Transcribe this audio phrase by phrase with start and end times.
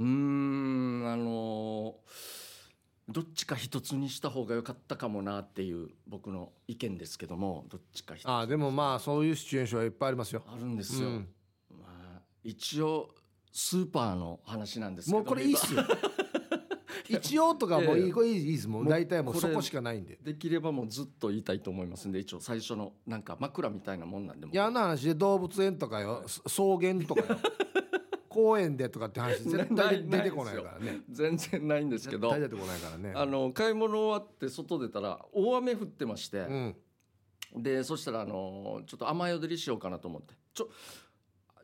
[0.00, 1.94] うーんあの
[3.08, 8.28] どっちか一つにした方が良かったかもなっていう僕の意見ですけどもどっちか一つ。
[8.28, 10.42] ああでもまあそういうシチュエーションはいっぱいありますよ。
[10.46, 11.28] あるんですよ、うん。
[11.78, 11.86] ま
[12.16, 13.10] あ、一応
[13.52, 15.84] スーパーの話なんですけどもうこれいいっすよ。
[17.08, 18.68] 一応とかもういいこれいいいいです。
[18.68, 20.18] もうもう大体もうそこしかないんで。
[20.22, 27.38] できればもうずっと言いたいと思いますんで一応最初のなんか枕みたいなもんなんでもいやあんな話で動物園とかよそ草原とかよ
[28.40, 31.00] 公園でとかって話絶対出てこないからね。
[31.10, 33.12] 全然ないんですけど出てこないからね。
[33.14, 36.76] あの買い物終わって外出たら大雨降ってまして、うん。
[37.56, 40.34] でそしたらあのちょっと雨宿りしようかなと思って。
[40.54, 40.70] ちょ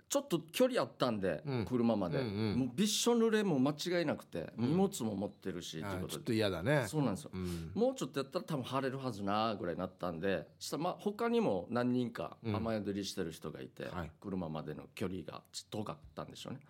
[0.09, 1.65] ちょっと距離あったんで、うん。
[1.65, 2.59] 車まで、うんうん。
[2.61, 4.69] もうびっしょ濡れも間違いなくて、うん。
[4.71, 6.85] 荷物も持ってるしうことちょっと嫌だね。
[6.87, 7.31] そうなんですよ。
[7.35, 7.73] うん。
[7.75, 14.11] もうちょっとやったら多分晴れるはずなぐらいになったんでしたらまあ他にも何人かうん雨宿りしてる人がいて、はい。
[14.21, 16.61] 車までの距離がちょっと遠かったんでしょうね。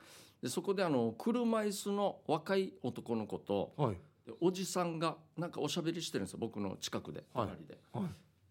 [0.42, 3.96] でそこであの車椅子の若い男の子とはい。
[4.26, 7.48] でおじさんがなんかおしゃべりしてるんですよ僕の近くではい。
[7.48, 8.04] 隣で,、はい。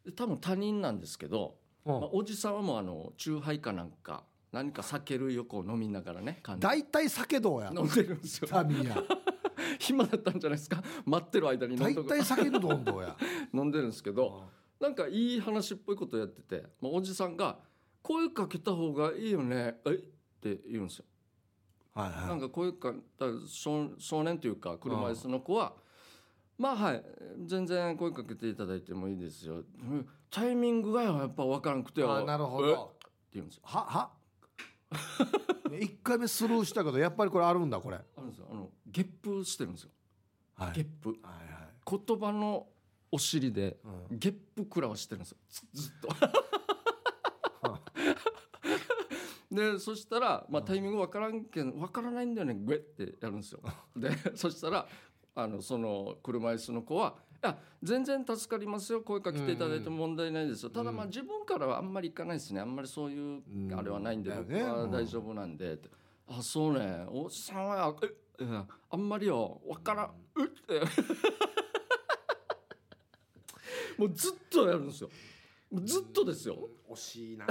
[0.05, 1.99] で多分他人なんですけど、うん。
[2.01, 4.23] まあ、おじさんはもうあの酎ハイかなんか
[4.55, 7.73] 何か酒類をこう飲みながらね大体酒どうや。
[7.75, 8.47] 飲んでるんですよ。
[8.47, 8.95] タミヤ
[9.79, 10.81] 暇だったんじゃないですか？
[11.05, 13.17] 待ってる間に大体酒のどんどうや。
[13.53, 14.43] 飲んでるんですけど
[14.79, 17.59] なんかいい話っぽいことやってて、まあ、おじさんが
[18.01, 19.89] 「声かけた方がいいよね」え？
[19.91, 19.93] っ
[20.39, 21.05] て言うんですよ。
[21.93, 22.27] はいはい。
[22.29, 25.73] なんか声かだ少少年というか車椅子の子は
[26.57, 27.03] 「まあはい
[27.45, 32.71] 全然声かけていただいてもいいですよ」うんタイミングがよやっぱ分からなくてよ」あなるほえ？
[32.71, 32.95] ってど
[33.33, 33.63] 言うんですよ。
[33.65, 34.11] はは？
[35.79, 37.97] 一回目スルーしたけどやっぱりこれあるんだこれ。
[37.97, 38.47] あるんですよ。
[38.51, 39.89] あのゲップしてるんですよ。
[40.55, 40.73] はい。
[40.73, 41.09] ゲップ。
[41.09, 41.19] はい
[41.51, 41.65] はい。
[42.07, 42.67] 言葉の
[43.11, 43.77] お尻で
[44.09, 44.19] うん。
[44.19, 45.37] ゲップ食らわしてるんですよ。
[45.49, 46.09] ず ずっと。
[49.51, 53.61] でそしたら、まあ、タイミングわからんけんわからないんだよねグエってやるんですよ。
[53.95, 54.85] でそしたら
[55.33, 59.01] あのその車椅子の子は「いや全然助かりますよ。
[59.01, 62.61] 声かけていただいても問題ないですよ、ただまあ自分からはあんまり行かないですね。
[62.61, 63.73] あんまりそういううん。
[63.77, 64.71] あれはないんで、僕だよね。
[64.71, 65.89] は大丈夫なんで」って。
[66.27, 67.05] あそうね。
[67.09, 68.07] おじさんはえ
[68.39, 68.45] え
[68.89, 69.61] あんまりよ。
[69.67, 70.11] わからん。
[70.35, 70.81] うっって
[73.97, 75.09] もうずっとやるんですよ。
[75.83, 76.69] ずっとですよ。
[76.89, 77.45] 惜しいな。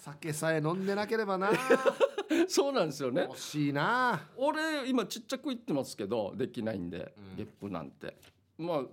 [0.00, 1.50] 酒さえ飲んでなければな。
[2.48, 3.22] そうなんですよね。
[3.22, 4.20] 惜しいな。
[4.36, 7.36] 俺今ちっちゃく言ってますけどできないんで、うん。
[7.36, 8.16] ゲップなんて
[8.58, 8.84] まあ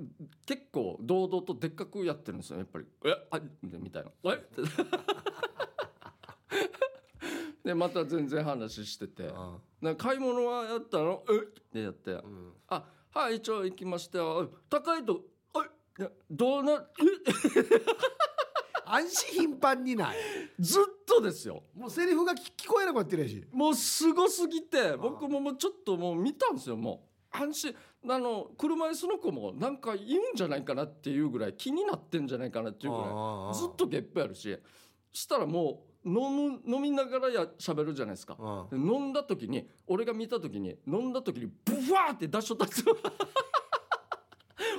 [0.46, 2.58] 結構堂々とでっかくやってるんですよ。
[2.60, 4.36] やっぱり「えあみたいな「え？
[4.36, 4.62] っ?」て
[7.64, 9.24] でまた全然話してて。
[9.24, 11.38] うん「なんか買い物はやったの?」え？
[11.38, 12.12] っってやって。
[12.12, 14.52] うん「あはい一応行きましたよ。
[14.70, 15.22] 高いと
[16.00, 16.10] え？
[16.30, 16.74] どうな？
[16.74, 16.78] え？
[18.86, 20.18] 安心頻繁にない。
[20.60, 21.64] ずっとですよ。
[21.74, 23.46] もうセリフが聞聞こえなくなってるやし。
[23.52, 27.38] もうすごすぎて僕ももうちょっともう見たんですよもう。
[27.38, 27.76] 安心
[28.10, 34.58] あの車椅子の子もなんか言うんじゃないかなっていうぐらい気になってんじゃないかなっていうぐらいずっとゲップやるし
[35.14, 36.14] したらもう飲
[36.66, 38.36] む飲みながらや喋るじゃないですか。
[38.74, 42.98] 飲んだ時に俺が見た時に飲んだ時にブワーって出しとったんですよ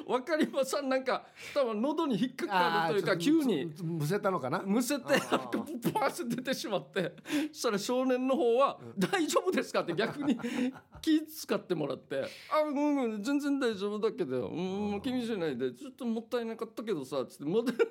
[0.09, 0.89] わかりません。
[0.89, 3.73] なんか多分喉に引っかかるというか急に。
[3.83, 4.63] むせたのかな？
[4.65, 7.15] むせてなんかブワーって出てしまって。
[7.53, 10.39] そしたら少年の方は「大丈夫ですか?」って逆に
[11.01, 15.73] 気使ってもらって「あうんうん全然大丈夫だけどうんもう気にしないで。
[15.73, 17.73] ちょっともったいなかったけどさ」つってまた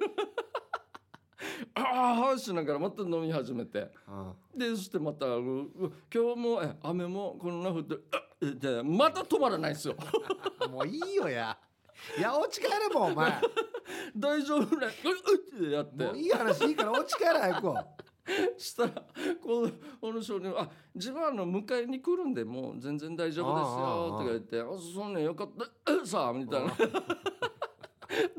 [1.75, 3.89] ああしながらまた飲み始めて。
[4.07, 7.95] うんでそしてまた「うう今日もえ雨もこんな降って
[8.83, 9.95] また止まらないですよ。
[10.69, 11.57] もういいよや。
[11.59, 11.72] い
[12.21, 13.41] やお家帰れもうお前
[14.15, 17.73] 大丈夫ねううってやっていい話いいからお家帰れ早く
[18.57, 18.89] したら
[19.41, 24.65] このこの少年は「あ自分はあの迎えに来るんでもう全然大丈夫ですよ」とか言って「あ
[24.95, 26.73] そうねよかったえさあ」みたいな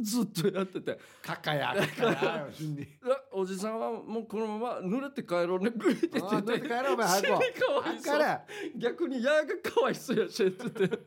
[0.00, 2.48] ずっとやっててかかやかかや
[3.32, 8.40] 「おじさんはもうこのまま濡れて帰ろうね」グイって言って帰れお前早く死にかわいそう帰れ
[8.76, 10.98] 逆にやがかわいそうやしって言って。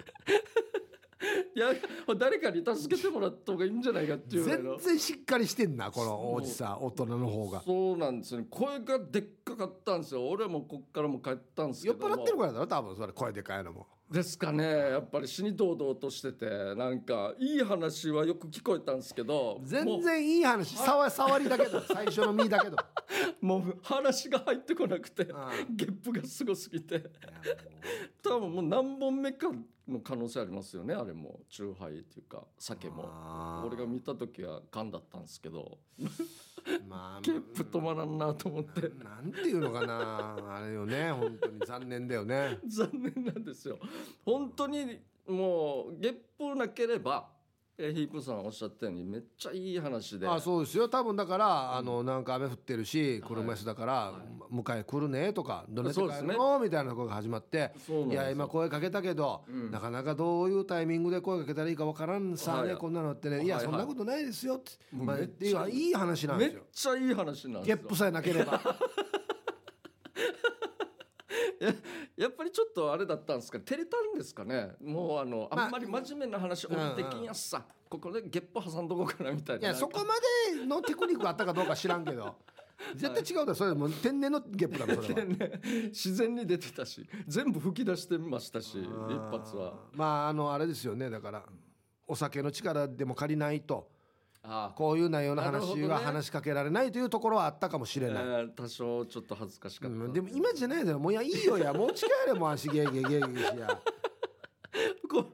[1.55, 1.69] いや
[2.17, 7.61] 誰かに助けてもらった方がいいんじゃないかっていう全然しっかりしてんなこのおじさん大人の方が。
[7.65, 8.47] そうなんですよね。
[8.49, 10.27] 声がでっかかったんですよ。
[10.27, 14.63] 俺もこっからも帰ったんですけ酔っ払ってるからだろ多分それ声でかいのもですかね。
[14.63, 16.45] やっぱり死に堂々としてて
[16.75, 20.77] なんかいい話はよく聞こえたんですけど全然いい話。
[20.77, 22.77] 触触りだけど 最初の身だけど。
[23.42, 27.04] もう話が入ってこなくてあゲップがすごすぎて。
[28.24, 29.51] 多分もう何本目か
[29.88, 31.42] の可能性ありますよねあれも。
[31.50, 33.10] チューハイっていうか酒も。
[33.65, 35.80] 俺が見た時は缶だったんですけど
[36.87, 38.81] まあゲップ止まらんなと思って。
[39.03, 40.55] なんていうのかな。
[40.55, 41.11] あれよね。
[41.11, 42.59] 本当に残念だよね。
[42.67, 43.79] 残念なんですよ。
[44.25, 47.29] 本当にもうゲップなければ
[47.79, 50.27] えーヒープさんおっしゃったようにめっちゃいい話で。
[50.27, 50.89] あそうですよ。
[50.89, 54.13] 多分だからあのなんか雨降ってるしはい車椅子だからは
[54.51, 57.71] 迎え来るねとかどねて帰るのみたいなところが始まって
[58.09, 59.69] いや今声かけたけどうん。
[59.71, 62.68] なかなかどういうタイミングで声かけたらいいかわからんさはい。
[62.69, 63.59] ねこんなのってねいはいはい。
[63.63, 66.95] やそんなことないですよってまあっていういい話なんめっですよ。
[66.95, 67.75] ちゃいい話なんですよ。
[67.77, 68.59] ゲップさえなければ
[72.15, 74.75] やっぱりちょっとあれだったんですか照れたんですかね。
[74.81, 75.65] もうあのまあ。
[75.65, 79.68] あんまり真面目な話俺できんやっさここでゲップ挟んどこうかなみたいな。
[79.69, 80.13] いやそこま
[80.56, 82.36] でのテクニックがあったかどうか知らんけど。
[82.95, 85.25] 絶対違うだろそれもう天然のゲップだろそれは。
[85.27, 89.74] ね自然に出てたし全部吹き出してましたし一発は。
[89.94, 91.10] まああのあれですよね。
[91.10, 91.44] だから
[92.06, 93.89] お酒の力でも借りないと
[94.49, 103.67] あこういう内容の話は話しかけられないというところはあったかもしえれない、ー多少ちょっと恥ずかしかった、うんでも今じゃないだろもういやいいよやもう近いれもう足ゲーゲーゲーゲーしや。
[105.09, 105.25] こ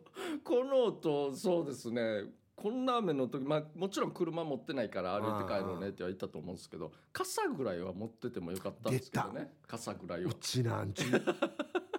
[0.43, 2.25] この音そうですね。
[2.55, 9.53] こんな雨の時、まあ、もちろん車持ってないから歩いて帰ろうねっては言ったと思うんですけど傘ぐらいは持っててもよかったんですけどね。
[9.67, 11.03] 傘ぐらいうはちなんち。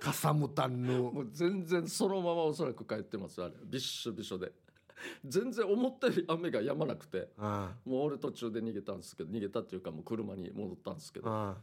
[0.00, 3.54] かさむたんぬもう全然そのままおそらく帰ってますあれ。
[3.64, 4.52] びっしょびしょで
[5.24, 11.56] 全然思ったより雨が止まなくてあもう俺途中で逃げたんですけど逃げたっていうかもう車に戻ったんですけどあ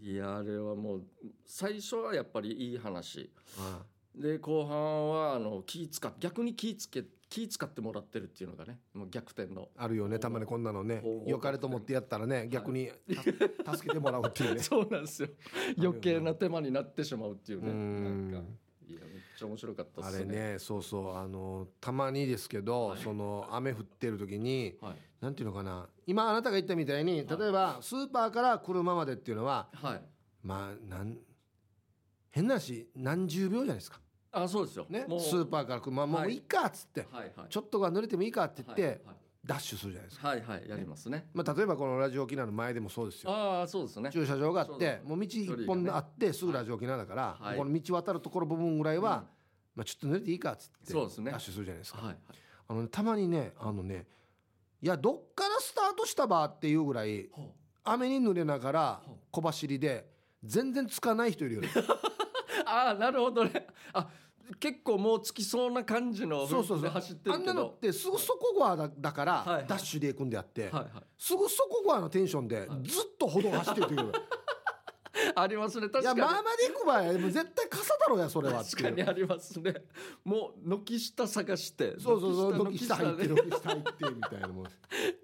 [0.00, 1.02] いやあれはもう
[1.44, 3.30] 最初はやっぱりいい話。
[3.58, 3.82] あ
[4.14, 9.68] で後半はあの気使っ逆に気つけ気使ってもらってるっていうのがねもう逆転の。
[9.76, 11.02] あるよねたまにこんなのね。
[11.26, 12.90] よかれと思ってやったらね逆に
[13.64, 14.60] た助けてもらうっていうね。
[14.62, 15.28] そうなんですよ。
[15.78, 17.70] 余計な手間になってしまうっていうね。
[17.70, 18.32] うん。
[18.32, 18.48] なんか
[19.40, 20.34] ちゃ面白かったっあすね。
[20.34, 21.16] れねそうそう。
[21.16, 22.98] あのたまにですけど、はい。
[23.00, 24.96] その雨降ってる時にはい。
[25.20, 25.88] なんていうのかな。
[26.06, 30.02] 今あなたが言ったみたいに例えばスーパーから車までっていうのははい。
[30.42, 31.18] まあなん
[32.30, 34.00] 変な話何十秒じゃないですか。
[34.32, 34.86] あそうですよ。
[34.88, 35.06] ね。
[35.18, 36.28] スーパーから車もはい。
[36.28, 37.46] ういいかっつって、はいはい。
[37.48, 41.28] ちょっとが濡れてもいいかって言って、はいダッシュするじゃないですか、はいはいやりますね。
[41.32, 43.30] まあ、例えばこのラジオ沖縄の前でもそうですよ。
[43.30, 44.10] ああそうですね。
[44.12, 47.56] 駐車場があってもう道一本あってすぐラジオ沖縄だから、はい。
[47.58, 49.24] この道渡るところ部分ぐらいは、うん。
[49.76, 51.30] まあ、ちょっと濡れていいかっつってそうですね。
[51.30, 51.98] ダッシュするじゃないですか。
[52.00, 52.16] はいはい。
[52.68, 54.06] あのね、たまにねあのね
[54.80, 57.52] いやどっからスタートしたばっていうぐらいほ
[57.82, 59.02] 雨に濡れながら
[59.32, 60.06] 小走りで
[60.44, 61.68] 全然つかない人いるよね。
[61.74, 61.80] う
[62.66, 63.66] ああなるほどね。
[63.92, 64.08] あ
[64.58, 66.82] 結構もうつきそうな感じのそうそうそう。
[66.82, 69.66] で走ってあんなのってすぐそこ側だだから、はいはい。
[69.66, 70.86] ダッシュで行くんであって、はいはい。
[71.18, 74.12] すぐそこ側のテンションでずっと歩道走ってる時いる。
[75.34, 75.88] ありますね。
[75.88, 78.76] 確いやかにまあまで行く場合もう絶対傘だろうやそれはっていう。
[78.84, 79.74] 確かにありますね。
[80.24, 84.66] もう軒下探してそうそうそう軒軒下入ってで 軒下入ってみたいなもん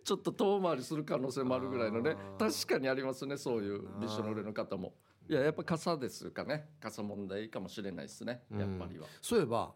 [0.04, 2.16] ちょっと遠回りする可能性もあるぐらいのね。
[2.38, 2.64] あー。
[2.66, 4.94] 確かにありますねそういうびしょ濡れの方も
[5.28, 6.68] いややっぱ傘ですかね。
[6.80, 8.42] 傘問題かもしれないですね。
[8.50, 9.72] やっぱりは、そういえば、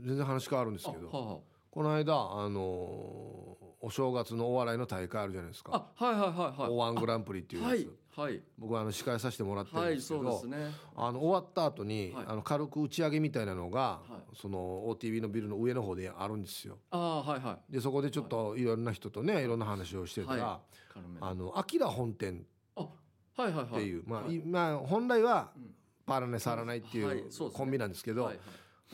[0.00, 1.38] 全然話変わるんですけどあは
[1.70, 5.86] この間あのーお正月のお笑いの大会あるじゃないですあか。
[5.98, 6.70] あはいはいはいはい。
[6.70, 8.40] おワングランプリっていうやつ、はいはい。
[8.56, 10.70] 僕はあの司会させてもらってるんはいですけど、そうですね。
[10.94, 12.24] あの終わった後に、はい。
[12.28, 14.00] あの軽く打ち上げみたいなのが、は
[14.32, 14.36] い。
[14.40, 16.78] その OTV のビルの上の方であるんですよ。
[16.92, 17.72] ああはいはい。
[17.72, 19.46] でそこでちょっといろんな人とねい。
[19.48, 20.60] ろんな話をしてたら、
[21.20, 22.61] あのアキラ本店あ
[23.36, 23.66] はいはいはい。
[23.66, 24.34] っていう、まあ、はい。
[24.34, 25.74] いまあ本来はうん。
[26.04, 28.38] パーラネ触らないっていはいうコンビなんですけど、はい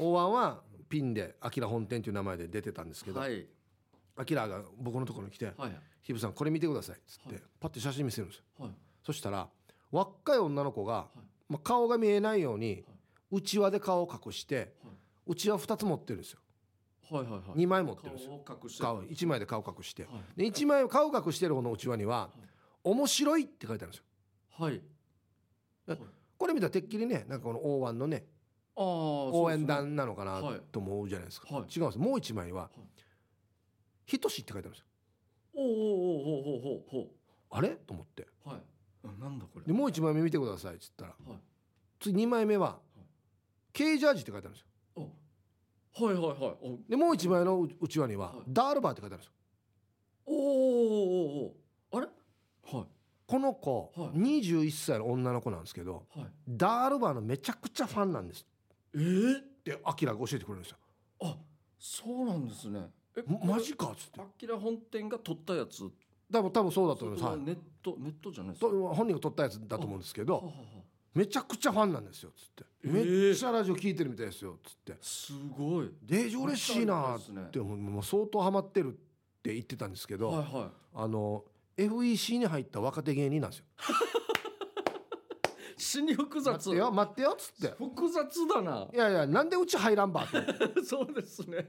[0.00, 3.47] 大湾はピンでアキラ本店っていう名前で出てたんですけど、はい。
[4.16, 7.42] アキラが僕のところに来てはい「ヒブさんこれ見てください」っつって、はい。
[7.59, 8.45] パッて写真見せるんですよ。
[8.59, 8.71] はい。
[9.04, 9.49] そしたら
[9.90, 11.18] 若い女の子が、い。
[11.49, 12.85] まあ、顔が見えないように
[13.30, 14.95] うちわで顔を隠してはい。
[15.28, 16.40] うちわ2つ持ってるんですよ。
[17.11, 17.42] はいはいはい。
[17.59, 18.40] 2枚持ってるんですよ。
[18.45, 20.04] 顔を隠して顔1枚で顔隠して。
[20.04, 20.40] はい。
[20.42, 22.30] で1枚顔隠してる方のうちわには
[22.85, 24.08] 「面白い」って書いてあるんですよ
[24.59, 24.83] はい。
[25.88, 25.99] え
[26.37, 28.25] これ見たらてっきりねなんかこの大湾のね
[28.77, 30.61] ああ応援団なのかなはい。
[30.73, 31.62] と思うじゃないですか、はい。
[31.75, 32.71] 違うんですもう1枚は
[34.07, 34.87] 「ひとし」って書いてあるんですよ。
[35.55, 35.75] おおおお
[36.55, 37.11] おおほうほ
[37.50, 37.71] あれ？
[37.71, 38.27] と思って。
[38.47, 38.62] うはい。
[39.05, 39.65] あなんだこれ。
[39.67, 41.38] でもう1枚目見てくださいっつったらはい。
[42.00, 42.79] 次2枚目は
[43.73, 44.69] 「K ジャージ」って書いてあるんですよ。
[45.97, 46.57] おはいはいはい。
[46.62, 49.33] おでもう1枚のううちわにははい「ダールバー」って書いてあるんですよ。
[50.27, 51.55] おーおーおーおーあれはい
[53.29, 54.19] この子、はい。
[54.41, 56.27] 21歳の女の子なんですけどはい。
[56.49, 58.47] ダールバーのめちゃくちゃファンなんです。
[58.95, 60.79] えー、ってアキラが教えてくれるんですよ。
[61.23, 61.37] あ
[61.79, 62.81] そうなんですね。
[63.17, 64.21] え「マジか」っつって。
[64.23, 65.83] アキラ本店が撮ったやつ？
[66.33, 67.41] 多分多分そうだと思います、はい。
[67.41, 68.71] ネットネットじゃないですか？
[68.71, 70.53] と本人が撮ったやつだと思うんですけどははは
[71.15, 73.27] めちゃくちゃファンなんですよっつって、えー。
[73.29, 74.97] めっちゃラジオ聞いてるみたいですよっつって。
[75.03, 75.91] すごい。
[76.03, 77.49] デージ嬉しいなっめっちゃありがたいですね。
[77.53, 78.97] てもうもう相当ハマってるっ
[79.43, 81.45] て言ってたんですけど、はいはあの
[81.79, 83.67] FEC に入った若手芸人なんですよ。
[85.79, 87.77] 死に複待雑ってよ待ってよっつって。
[87.77, 88.89] 複雑だな。
[88.93, 90.43] いやいやなんでうち入らんばって
[90.83, 91.69] そうですね。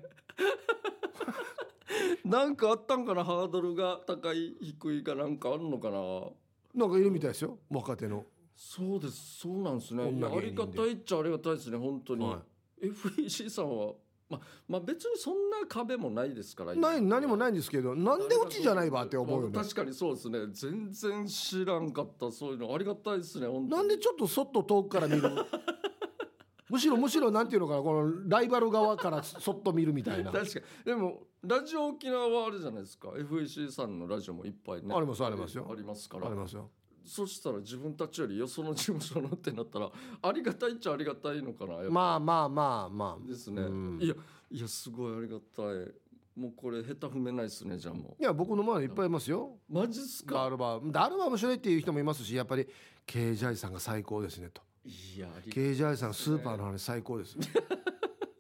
[2.26, 6.32] なんかあったんかなハードルが高い低いかなんかあるのかな。
[6.74, 8.26] なんかいるみたいですよ若手の、
[8.56, 10.04] そうですそうなんですね。
[10.04, 10.08] あ
[10.40, 12.44] りがたいっちゃありがたいですね本当に、は
[12.82, 13.94] FEC さんは
[14.30, 19.50] まあまあ別にそんな壁もないですからい、ない何もいないんですけどなんでうちじゃないばって思うよ。
[19.50, 20.40] ね確かにそうですね。
[20.52, 22.74] 全然知らんかったそういうの。
[22.74, 25.30] ありがたいですねなんでちょっとそっと遠くから見る？
[26.70, 30.30] むしろむしろなんていうのかなこのライバル側からそっと見るみたいな。
[30.32, 30.66] 確かに。
[30.86, 33.10] でもラジオ沖縄はあれじゃないですか。
[33.10, 34.94] FEC さんのラジオもいっぱいね。
[34.94, 35.68] ありますありますよ。
[35.72, 36.28] ありますから。
[36.28, 36.70] ありますよ
[37.04, 39.92] そしたら自分たちよりよその事務所のってなったら
[40.22, 43.28] ありがたいっちゃありがたいのかなまあまあまあまあ。
[43.28, 44.00] ですね、うん。
[44.02, 44.16] いや
[44.52, 45.94] いやすごいありがたい。
[46.36, 49.58] もうこれ下手踏めないですねじゃあもいや僕の周りいっぱいいますよ。
[49.70, 50.36] うマジっすか？
[50.36, 50.92] ダールバー。
[50.92, 52.68] ダールバー面白いっていう人もいますしやっぱり
[53.06, 54.62] K ジャイさんが最高ですねと。
[54.86, 57.42] いやあり K ジャイさんスーパーの話最高です っ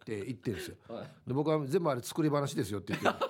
[0.06, 0.78] て言ってるんですよ。
[0.88, 1.12] はい。
[1.28, 3.30] で僕は全部あれ作り話ですよって言って る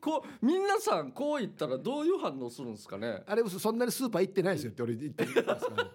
[0.00, 3.22] こう皆さんこう言ったらどういう反応するんですかね？
[3.26, 5.84] あれそんなにスーパー行ってないですよって俺言ってますから。
[5.84, 5.90] ね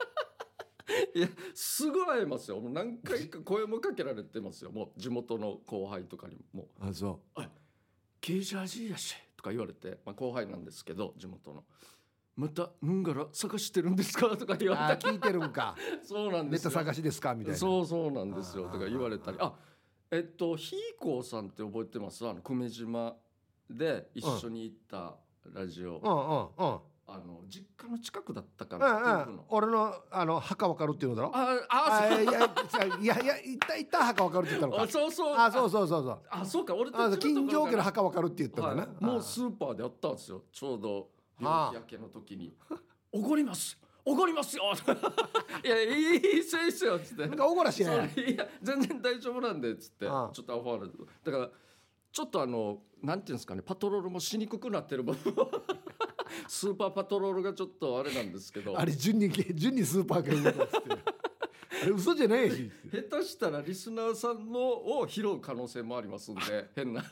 [1.13, 2.59] いやすぐ会えますよ。
[2.59, 4.71] もう何回か声もかけられてますよ。
[4.71, 6.67] もう地元の後輩とかにも。
[6.79, 7.19] あそ
[8.21, 11.63] 「ケージャージーやし」とか言われて、まあ、後輩なんですけど地元の
[12.35, 15.07] 「またんがら探してるんですか?」とか言うあわれて。
[15.07, 15.75] 聞いてるんか。
[16.03, 16.69] そうなんですよ。
[16.69, 17.35] ネタ探しですか？
[17.35, 17.57] みたいな。
[17.57, 18.63] そうそうなんですよ。
[18.63, 19.37] とか言われたり。
[19.39, 19.53] あ
[20.11, 22.27] えっとひーこーさんって覚えてます？
[22.27, 23.15] あの久米島
[23.69, 25.15] で一緒に行った
[25.53, 26.79] ラジオ、うんうんうん。
[27.11, 29.39] あの実家の近くだったかうな、んうん。
[29.49, 31.31] 俺のあの墓わかるっていうのだろ？
[31.35, 32.31] あああいやいや
[32.99, 35.35] いやいやいったいった墓わかるって言ったのあかそうそう。
[35.35, 36.19] あそうそうそうそう。
[36.29, 36.75] あそうか。
[36.75, 40.43] 俺あたち金城家のの墓わかるって言ったんだはい、なもうスーパーであったんですよ。
[40.51, 41.09] ちょうど
[41.41, 41.71] はあ。
[41.73, 42.53] 夜明けの時に
[43.11, 43.77] 「おごります。
[44.05, 44.63] おごりますよ」
[45.63, 47.27] いやいいいいっすよいいっすよ」っつって。
[47.27, 50.05] なんかおごらしそうねいや全然大丈夫なんでっつって。
[50.05, 50.11] ちあ。
[50.11, 51.49] あょっとアファールだから
[52.11, 55.35] ちょっとあのなんていうんですかねパトロールもしにくくなってる部分
[56.47, 58.79] スーパーパトロールがちょっとあれなんですけど。
[58.79, 60.91] あれ順に順にスーパーがいいのかっつって
[61.83, 62.71] あれ嘘じゃないし。
[62.91, 64.59] 下手したらリスナーさんの
[64.99, 66.41] を拾う可能性もありますんで
[66.75, 67.03] 変な。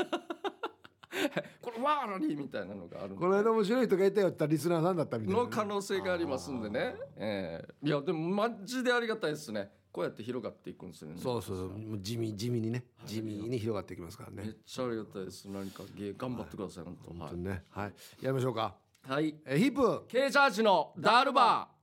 [1.61, 5.49] これワーラリーみたいなのがあるこの間面白い人がいたよって言ったらリスナーさんだったみたいなね。
[5.49, 7.87] の可能性がありますんでね、ええ。
[7.87, 11.15] いやでもマジでありがたいですねこうやって広がっていくんですよね。
[11.17, 11.69] そうそうそう。
[11.69, 12.83] もう地味地味にね。
[13.07, 15.49] 地味に広がっていきますからめねっちゃありがたいです。
[15.49, 17.09] 何か芸頑張ってください、本当。
[17.09, 17.63] 本は当にね。
[17.71, 17.93] はい。
[18.21, 18.75] やりましょうか。
[19.07, 20.05] い、はい、えヒップ。
[20.07, 21.77] ケージャージのダールバー。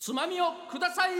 [0.00, 1.10] つまみをください。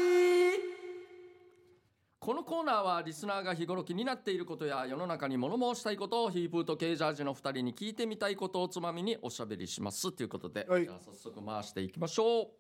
[2.18, 10.11] このコーナーはリスナーが日頃気になっていることや世の中に物申したいことをヒープーとケージャージの2人に聞いてみたいことをつまみにおしゃべりします。
[10.11, 10.82] ということで、はい。
[10.82, 12.60] じゃあ早速回していきましょう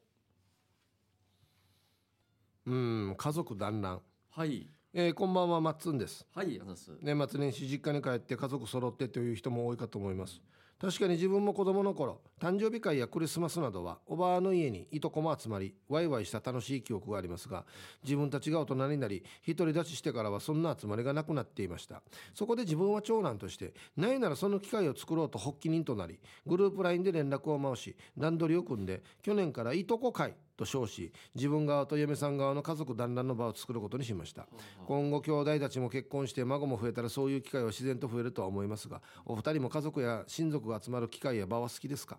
[2.66, 4.00] うん家族団らん。
[4.30, 4.68] はい。
[4.92, 6.26] えーこんばんはマッツンです。
[6.34, 6.92] はいあざっす。
[7.00, 10.42] 年末年始実家に帰って家族揃ってという人も多いかと思います。
[10.80, 17.66] 確かに自分も子供の頃誕生日会やクリスマスなどはおばあの家にいとこも集まりワイワイした楽しい記憶がありますが
[18.02, 22.02] 自分たちが大人になり独り立ちしてからはそんな集まりがなくなっていました。
[22.34, 34.46] そこで自分は長男としてないならその機会を作ろうと発起人となりグループ LINE で連絡を回し段取りを組んで去年からいとこ会と称し自分側と嫁さん側の家族団らんの場を作ることにしました。
[34.86, 42.18] 今後兄弟たちも結婚して孫も増えたらそういう機会は自然と増えるとは思いますがお二人も家族や親族が集まる機会や場は好きですか？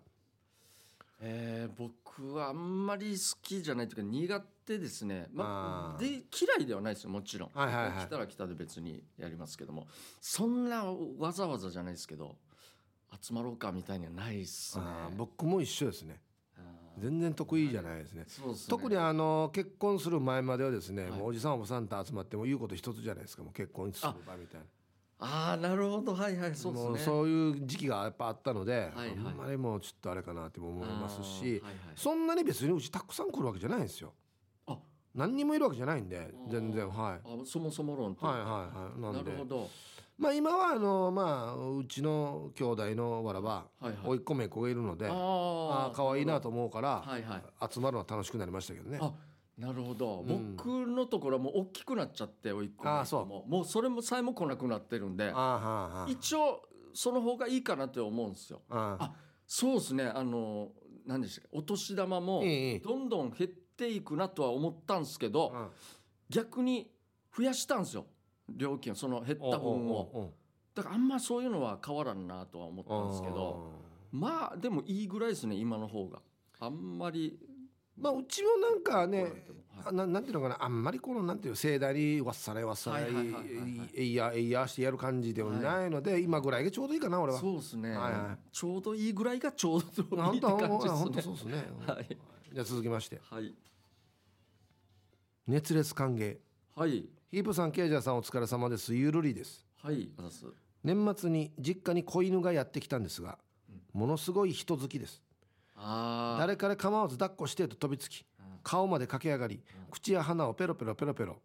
[1.20, 6.22] えー僕はあんまり好きじゃないというか苦手ですね、まあ、で嫌
[6.60, 8.06] いではないですよもちろん、はいはいはい。
[8.06, 9.86] 来たら来たで別にやりますけども。
[10.20, 10.84] そんな
[11.18, 12.36] わざわざじゃないですけど
[13.20, 14.84] 集まろうかみたいにはないっすね。
[15.16, 16.20] 僕も一緒ですね
[16.98, 18.24] 全然得意じゃないですね。
[18.26, 18.66] そうですね。
[18.68, 21.10] 特にあの結婚する前まではですね、はい。
[21.12, 23.42] もうおじさんおばさんと集まっても言うこと一つじゃないですか。
[23.42, 24.66] もう結婚する場みたいな。
[25.24, 26.14] ああなるほど。
[26.14, 26.90] はいはいそうですね。
[26.90, 29.16] もうそういう時期がやっぱあったので、はいはい。
[29.26, 31.72] あんまりもうちょっとあれかなっても思いますし、はいはい。
[31.96, 34.12] そんなに別にうちたくさん来るわけじゃないんですよ。
[34.66, 34.78] あ。
[35.14, 36.88] 何にもいるわけじゃないんで全然。
[36.88, 37.20] はい。
[37.24, 39.00] あそもそも論とはいはいはい。
[39.00, 39.30] なんで。
[39.30, 39.70] なるほど
[40.22, 43.96] まあ今はあのまあうちの兄弟のわらばはいはい。
[44.04, 47.42] 甥っ子姪っ子がいるので、あああ可愛いなと思うから、はいはい。
[47.72, 48.98] 集まるのは楽しくなりましたけどね。
[49.02, 49.12] あ
[49.58, 50.54] なるほど、うん。
[50.56, 53.44] 僕のところはもう大きくなっちゃっておいっ子あーそうも。
[53.48, 55.34] もうそれもさえも来なくなってるんで
[56.06, 56.62] 一応
[56.94, 58.62] その方がいいかなって思うんですよ。
[58.70, 59.12] あ
[59.44, 60.04] そうですね。
[60.04, 60.68] あの
[61.04, 61.58] 何でしたっけ？
[61.58, 65.68] お年玉もいいいいどんどん減っていくなとは思ったんですけどうん。
[66.30, 66.90] 逆に
[67.36, 68.06] 増やしたんですよ
[68.48, 70.32] 料金その減った分を。
[70.74, 73.72] だからあんまそういうのは変わらんなとは思ったんですけど
[74.10, 76.20] まあでもいいぐらいですね今の方が。
[76.60, 77.38] あんまり
[77.96, 79.26] まあうちもなんかね
[79.84, 83.90] はななんていうのかなあんまりこのなんていう盛大にわっさらいわっさらいはいはいはいはいはい。
[83.94, 87.38] えいやえいやしてやる感じでもないので、今ぐらいがちょうどいいかな俺は。
[87.38, 91.22] そうですね、はいはちょうどいいぐらいがちょうどいいって感じですね。
[91.22, 91.64] そうですね。
[91.86, 92.18] はい。
[92.52, 93.20] じゃあ続きまして。
[93.28, 93.54] はい。
[95.46, 96.38] 熱烈歓迎。
[96.74, 98.94] はいヒープさんケイジャーさんお疲れ様です。
[98.94, 99.64] ゆるりです。
[99.82, 100.44] はいあざっす。
[100.84, 103.38] 年末に実家に子犬がやってきたんですが
[103.94, 105.22] ものすごい人好きです。
[105.74, 106.40] あー。
[106.40, 108.26] 誰から構わず抱っこしてと飛びつき
[108.62, 111.38] 顔まで駆け上がり口や鼻をペロペロペロペロ。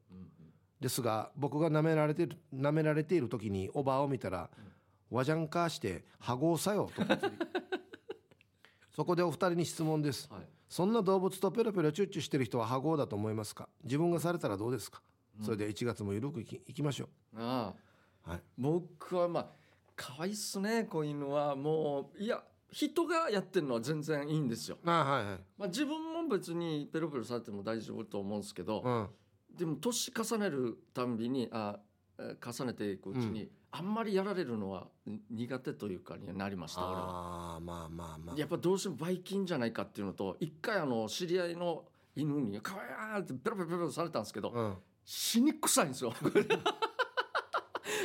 [0.82, 4.50] ですが僕が舐められてる舐められている時におばあを見たら
[5.10, 7.02] 「わじゃんかしてハゴさよ」と。
[8.94, 10.28] そこでお二人に質問です。
[10.30, 10.48] はい。
[10.68, 13.70] そんな動物とペロペロチュッチュしてる人はハゴだと思いますか？
[13.86, 15.02] 自分がされたらどうですか、
[15.42, 17.74] それで1月もゆるくいきいきましょあ
[18.26, 18.30] あ。
[18.30, 18.42] うはい。
[18.58, 19.48] 僕はまあ
[19.96, 21.56] 可愛いっすね子犬は。
[21.56, 25.40] もういや人がやってるのは全然いいんですよ、あはいはい。
[25.58, 29.08] まあ、自分も別にペロペロされても大丈夫と思うんですけど、うん。
[29.58, 31.80] でも年重ねるたんびにあ
[32.20, 37.02] えー重ねていくうちに、あんまりやられるのはに苦手というかになりました俺は。
[37.02, 38.36] ああまあまあまあ。
[38.38, 44.78] やっぱどうしてもバイキンじゃないかっていうのと一回あの知り合いの犬に「かわいいな」ってペロペロペロされたんですけど、うん
[45.10, 46.14] 死に臭いんですよ。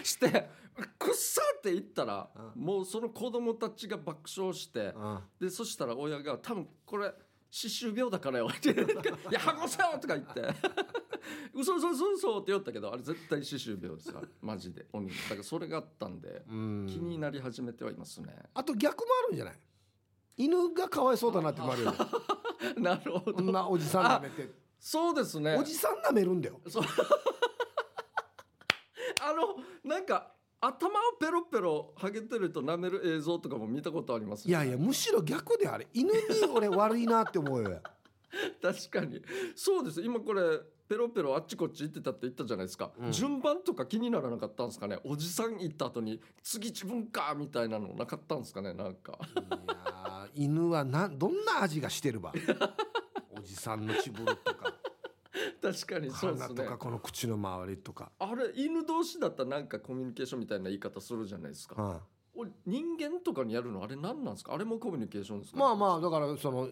[0.04, 0.48] して
[0.98, 5.20] 「くっさ!」って言ったら、うもうその子供たちが爆笑して、うん。
[5.40, 7.12] でそしたら親が「多分これ
[7.50, 8.74] 歯周病だからよ」って「い
[9.32, 10.42] やハゴせよ!」とか言って
[11.52, 14.22] 「嘘嘘嘘嘘って言ったけどあれ絶対歯周病ですよ。
[14.40, 14.86] マジで。
[14.92, 15.08] 鬼。
[15.08, 16.86] だからそれがあったんで、うん。
[16.88, 18.32] 気になり始めてはいますね。
[18.54, 19.58] あと逆もあるんじゃない？
[20.36, 21.82] 犬がかわいそうだなってもある。
[21.84, 21.92] よ
[22.78, 23.42] なるほど。
[23.52, 25.56] なおじさん舐めてそうですね。
[25.56, 26.60] おじさん舐めるんだよ。
[26.68, 26.82] そう。
[29.22, 35.86] あのなんか頭をペロペロハゲてると舐める映像とかも見たことありますいやいやむしろ逆であれ。
[35.94, 36.18] 犬に
[36.52, 37.80] 俺悪いなって思うよ。
[38.60, 39.22] 確かに。
[39.54, 40.02] そうです。
[40.02, 40.42] 今これ
[40.88, 43.12] ペロペロあっちこっち行ってたって言ったじゃないですか、うん。
[43.12, 44.98] 順番とか気にならなかったんですかね。
[45.04, 49.16] おじさん行った後に次自分かみたいなのなかったんですかねなんか。
[49.32, 52.32] いやー犬はなどんな味がしてるば。
[52.32, 53.01] お
[53.42, 54.72] じさんのチブルとか。
[55.62, 56.54] 確かにそうですね。
[56.54, 62.00] 鼻とかこの口の周りとか、あれ犬同士だったらなんかコミュニケーションみたいな言い方するじゃないですか、
[62.34, 62.42] うん。
[62.42, 64.54] お人間とかにやるのあれ何なんですか？
[64.54, 66.68] あれもコミュニケーションですか、まあまあだからその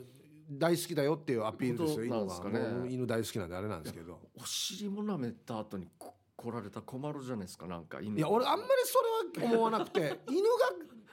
[0.50, 2.26] 大好きだよっていうアピールですよ犬は。
[2.26, 2.78] ことなんですかね。
[2.78, 4.20] もう犬大好きなんであれなんですけど。
[4.34, 8.18] お尻も舐めた後にこ来られたら困るじゃないですかなんか犬。
[8.18, 10.48] いや俺あんまりそれは思わなくて 犬が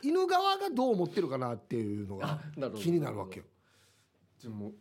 [0.02, 3.46] 犬側がどう思ってるかなっていうのがあなるほど気になるわけよ。
[4.42, 4.74] でも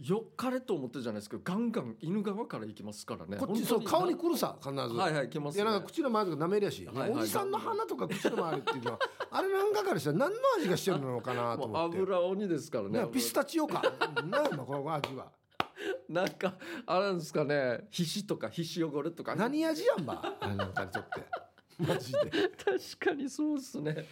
[0.00, 3.36] よかれと思ってるじゃないですけどガンガン犬側から行きますからね。
[3.36, 5.62] こっちそう顔に来るさ必ず、はいはい来ますね。
[5.62, 7.10] いやなんか口の周りとか舐めるやし、はいはい。
[7.10, 8.98] おじさんの鼻とか口の周りっていうのは
[9.32, 11.98] あれなんかからしたら何の味がしてるのかなと思って。
[11.98, 13.00] 油鬼ですからね。
[13.00, 13.82] ねピスタチオか。
[14.24, 15.32] 何のこの味は。
[16.08, 16.54] なんか
[16.86, 17.88] あれなんですかね。
[17.90, 19.34] 皮脂とか皮脂汚れとか。
[19.34, 20.36] 何味やんば。
[20.40, 21.24] あれなんかにとって。
[21.76, 24.06] マジで、確かにそうですね。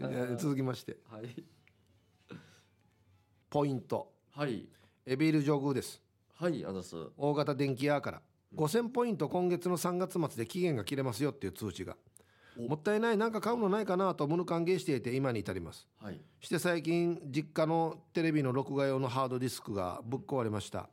[0.00, 0.98] はい続きまして。
[1.10, 1.44] はい。
[3.50, 4.12] ポイント。
[4.30, 4.68] はい
[5.10, 6.02] エビール上宮です。
[6.34, 6.94] はいあざっす。
[7.16, 8.20] 大型電気屋から
[8.54, 11.96] 5000ポイント今月の3月末で期限が切れますよっていう通知が。
[12.58, 12.68] お。
[12.68, 15.88] もったいないなんか買うのないかなと無歓迎していて今に至ります。
[15.96, 20.90] はい、して最近実家のテレビの録画用のハードディスクがぶっ壊れました。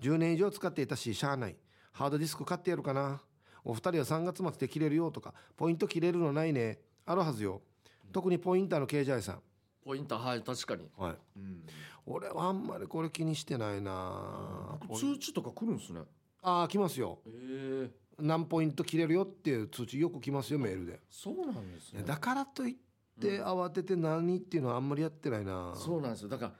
[0.00, 1.56] 10年以上使っていたししゃあない。
[1.92, 3.20] ハードディスク買ってやるかな。
[3.62, 6.78] お二人は3月末で切れるよとかポイント切れるのないね。
[7.04, 7.60] あるはずよ。
[8.10, 9.42] 特にポインターのケイジャイさん。
[9.84, 11.14] ポイントはい確かに、はい。
[11.36, 11.62] うん、
[12.12, 14.78] 俺はあんまりこれ気にしてないな。
[14.94, 16.00] 通知とか来るんですね。
[16.42, 17.20] ああ来ますよ。
[17.26, 18.00] ええ。
[18.18, 21.00] 何ポイント切れるよっていう通知よく来ますよメールで。
[21.08, 22.02] そうなんですね。
[22.02, 22.74] だからといっ
[23.20, 25.72] て慌てて何っていうのはあんまりやってないな。
[25.76, 26.28] そうなんですよ。
[26.28, 26.52] だから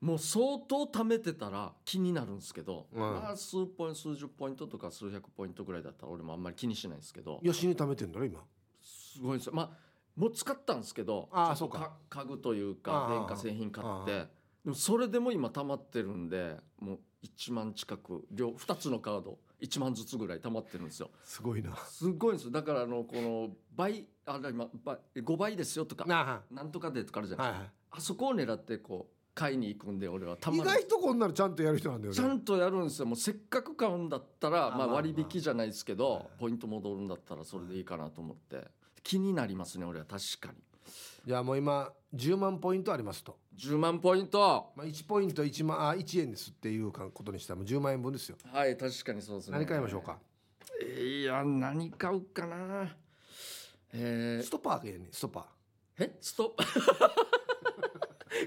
[0.00, 3.00] もう相当貯めてたら気になるんですけど、うん。
[3.00, 7.38] まあ数ポイント数十ポイントとか数百ポイントぐらいだったら俺もあんまり気にしないですけど。
[7.42, 8.40] よしに貯めてんだろ今。
[8.82, 9.48] すごいです。
[9.48, 11.92] よまあもう使ったんですけどあそうか。
[12.08, 14.26] 家具というか電化製品買って
[14.66, 21.08] でもそれでも今溜まってるんでもう1万近く両2つのカード1万ずつぐらい溜まってるんですよ。
[21.22, 21.74] すごいな。
[21.88, 22.50] すごいんですよ。
[22.50, 27.70] だからあのこの倍あれ今倍5倍ですよとかななんとかでとかあるじゃあ、ないですか、はいはい。
[27.92, 32.16] あそこを狙ってこう買いに行くんで俺はたま意に外とこんなのちゃんとやる人なんだよね。
[32.16, 33.06] ちゃんとやるんですよ。
[33.06, 36.24] もうせっかく買うんだったらまあ割引じゃないですけど、はい。
[36.40, 38.66] ポイント戻るんだったらそれでいいかなと思って。
[39.06, 40.58] 気になりますね俺は確かに
[41.26, 44.40] じゃあもう今10万ポイントありますと、10万ポイント。
[44.40, 48.36] はまあ、1ポイント1万あ1円ですっていうかことにしたらもう10万円分ですよ。
[48.66, 49.58] い確かにそうですね。
[49.58, 50.18] 何買いましょうか？
[50.80, 52.96] いや何買うかな。
[53.92, 56.04] えストッパーがいいねストッパー。
[56.04, 56.16] ー、え？
[56.20, 56.54] スト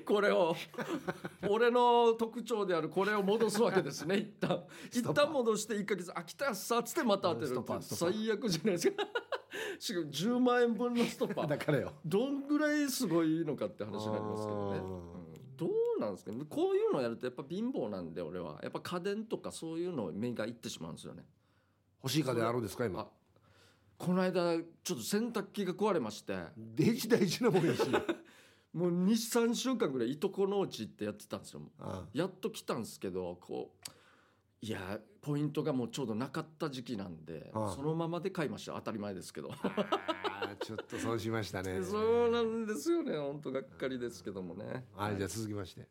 [0.10, 0.56] これを。
[1.48, 4.18] 俺の特徴であるこれを戻すわけですね。
[4.18, 4.64] 一旦。
[4.92, 7.56] 一旦戻して1ヶ月「あ来たやっさ」っつってまた当てる。
[7.82, 9.04] 最悪じゃないですか。
[9.80, 11.48] しかも10万円分のストッパー。
[11.48, 11.94] だからよ。
[12.04, 15.58] どんぐらいすごいのかって話になりますけどね、うん。
[15.58, 15.68] ど
[15.98, 16.32] うなんですか？
[16.32, 18.60] ねこういうのやるとやっぱ貧乏なんで俺は。
[18.64, 21.24] やっぱ家電とかそういうの目がいってしまうんですよね。
[22.04, 23.02] 欲しい家電あるんですか今？
[23.02, 23.08] あ
[23.98, 26.38] この間ちょっと洗濯機が壊れまして。
[26.58, 27.82] 大事大事なもんやし
[28.74, 31.62] もう23週間ぐらいいとこのうちってやってたんですよ。
[31.80, 33.92] あやっと来たんですけどこう
[34.62, 37.70] いやポイントがもうちょうどなかった時期なんでああ。
[37.72, 39.52] そのままで買いました当たり前ですけど。
[39.52, 41.82] あちょっと損しましたね。
[41.84, 43.18] そうなんですよね。
[43.18, 44.86] 本当がっかりですけどもね。
[44.96, 45.18] はい。
[45.18, 45.88] じゃあ続きまして。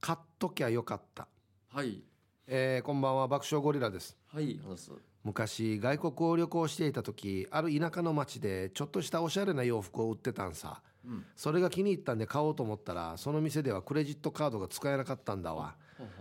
[0.00, 1.28] 買っときゃよかった。
[1.68, 2.02] はい。
[2.46, 3.28] えーこんばんは。
[3.28, 4.16] 爆笑ゴリラです。
[4.26, 4.92] はい話す。
[5.22, 11.24] 昔外国を旅行していた時ある田舎の町でちょっとしたおしゃれな洋服を売ってたんさうん。
[11.36, 15.76] それが気に入ったんで買おうと思ったらその店ではクレジットカードが使えなかったんだわ。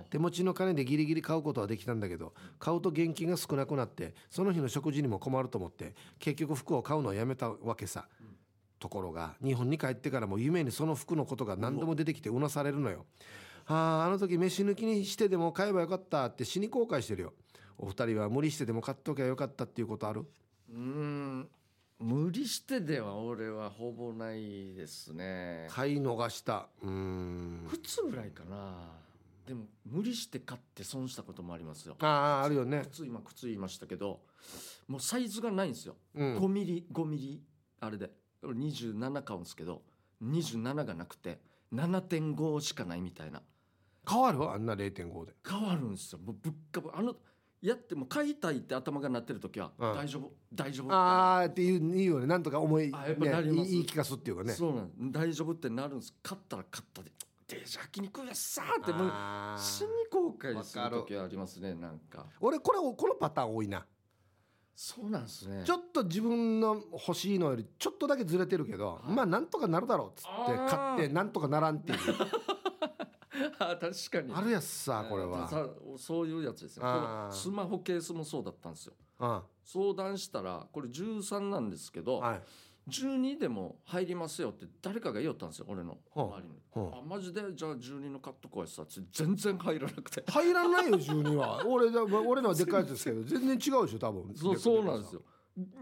[0.09, 8.05] 手持ちの金でギリギリ買うことはできたんだけど買うと現金が少なくなってその日の食事にも困ると思って結局服を買うのをやめたわけさ、
[8.77, 13.05] ところが日本に帰ってからも夢にその服のことが何度も出てきてうなされるのよ。
[13.67, 17.33] あああの時飯抜きにしてでも買えばよかったって死に後悔してるよ。
[17.77, 20.25] お二人は無理してでも買っときゃよかったっていうことある？
[20.71, 21.49] うーん
[21.99, 25.67] 無理してでは俺はほぼないですね。
[25.69, 26.69] 買い逃した。
[26.81, 27.67] うーん。
[27.69, 28.97] 靴ぐらいかな。
[29.45, 31.97] でも無理して買って損したこともありますよ。
[31.99, 32.05] あ
[32.41, 32.83] ああるよね。
[32.91, 34.21] 靴今靴言いましたけど
[34.87, 36.37] もうサイズがないんですよ、うん。
[36.37, 37.43] 5ミリ5ミリ
[37.81, 38.09] あれで。
[38.43, 39.81] 俺27買うんですけど
[40.23, 41.39] 27がなくて
[41.73, 43.41] 7.5しかないみたいな。
[44.09, 44.49] 変わる？
[44.49, 45.33] あんな0.5で。
[45.45, 46.19] 変わるんですよ。
[46.19, 47.15] もうぶっかぶあの
[47.61, 49.93] やっても買いたいって頭が鳴ってる時はうん。
[49.95, 52.25] 大丈夫、大丈夫ああっていういいよね。
[52.27, 54.53] なんとか思い、あやっぱなりい聞かすっていうかね。
[54.53, 56.13] そうなん大丈夫ってなるんです。
[56.23, 57.11] 買ったら買ったで
[57.47, 62.25] デージ焼肉やっさーってもうあー死に後悔する時ありますねなんか。
[62.39, 63.85] 俺これこのパターン多いな。
[64.75, 65.63] そうなんですね。
[65.65, 69.11] ちょっと自分の欲しいのよりちょっとだけずれてるけど、はい。
[69.11, 71.97] まあなんとかなるだろうっつってあー買ってなんとかならんっていう。
[72.17, 72.58] あ
[73.79, 73.79] 確
[74.11, 74.33] かに。
[74.33, 75.47] あるやつさこれは。
[75.47, 75.67] さ
[75.97, 76.83] そういうやつですよ。
[76.83, 77.25] こあー。
[77.27, 78.93] のスマホケースもそうだったんですよ。
[79.19, 82.41] あ相談したらこれ13なんですけど、はい。
[82.89, 86.59] 12でも入りますよって誰かが言おったんですよ俺の周りに。
[86.75, 87.41] あマジで？
[87.53, 89.01] じゃあ12のカットこいさって。
[89.11, 90.23] 全然入らなくて。
[90.31, 91.63] 入らないよ12は。
[91.67, 94.33] 俺だ俺のはでかいやつですけど全然違うでしょ多分。
[94.35, 95.21] そうそうなんですよ。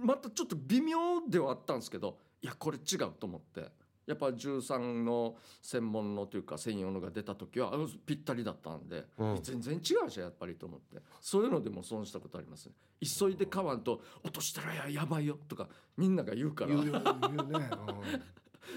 [0.03, 3.71] またちょっと微妙ではあったんですけどいやこれ違うと思って
[4.07, 9.39] やっぱ13の専門のというか専用のが出た時はあのぴったりだったんで、うん。
[9.43, 10.99] 全然違うしやっぱりと思って。
[11.19, 12.71] そういうのでも損したことありますね。
[13.01, 15.67] 急いで買わんと落としたらややばいよとか
[15.97, 16.69] みんなが言うから。
[16.71, 18.23] 言うね、 うん。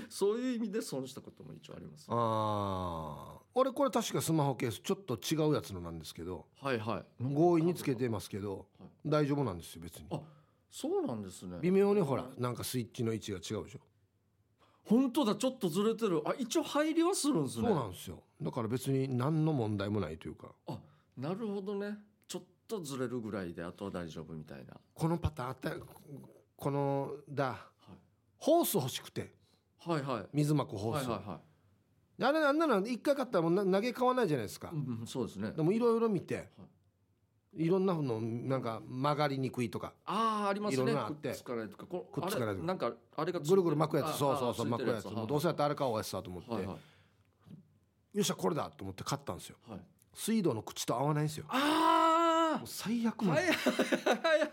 [0.09, 2.07] そういう意味で損したことも一応あります。
[2.09, 7.23] ああ俺これ確かスマホケースちょっと違うやつのなんですけどはいはい。
[7.23, 8.89] 強引につけてますけどはい。
[9.07, 10.07] 大丈夫なんですよ別に。
[10.11, 10.21] あ
[10.73, 11.59] そうなんですね。
[11.61, 13.81] 微妙にほらなんかスイッチの位置が違うでしょ
[14.85, 16.23] 本当だちょっとずれてる。
[16.25, 17.69] あ一応入りはするんですね。
[17.69, 18.23] そうなんですよ。
[18.41, 20.49] だから別に何の問題もないというか。
[20.67, 20.79] あ
[21.17, 21.99] なるほどね。
[22.27, 24.75] ちょっとずれるぐらいであとは大丈夫みたいな。
[24.95, 25.87] このパターンあったよ。
[26.57, 27.45] このだ。
[27.45, 27.59] はい。
[28.39, 29.33] ホース欲しくて。
[29.79, 30.27] はいはい。
[30.33, 31.41] 水まくホース、はいはいは
[32.23, 34.69] あれあんなの一回買ったらもうな投げ買わないじゃないですか。
[34.69, 35.53] い、うんうん、そうですね。
[35.53, 36.63] でもいろいろ見て、い、
[37.69, 39.93] ろんなのなんか曲がりにくいとか。
[40.05, 41.31] ああありますいろねんなのあって。
[41.31, 41.87] くっつかないとか。
[41.87, 42.67] こくっつかないとか。
[42.67, 45.07] なんかあれがぐるぐる巻くやあつそうそうそうあ巻くやつ。
[45.07, 46.77] もうどうせやったらあれ買おうやつだと思って、はいはい。
[46.77, 49.57] よっしゃこれだと思って買ったんですよ。
[49.69, 49.81] はい。
[50.15, 51.47] 水道の口と合わないんですよ。
[51.49, 54.51] あもう最悪なのあはいはいはいはい。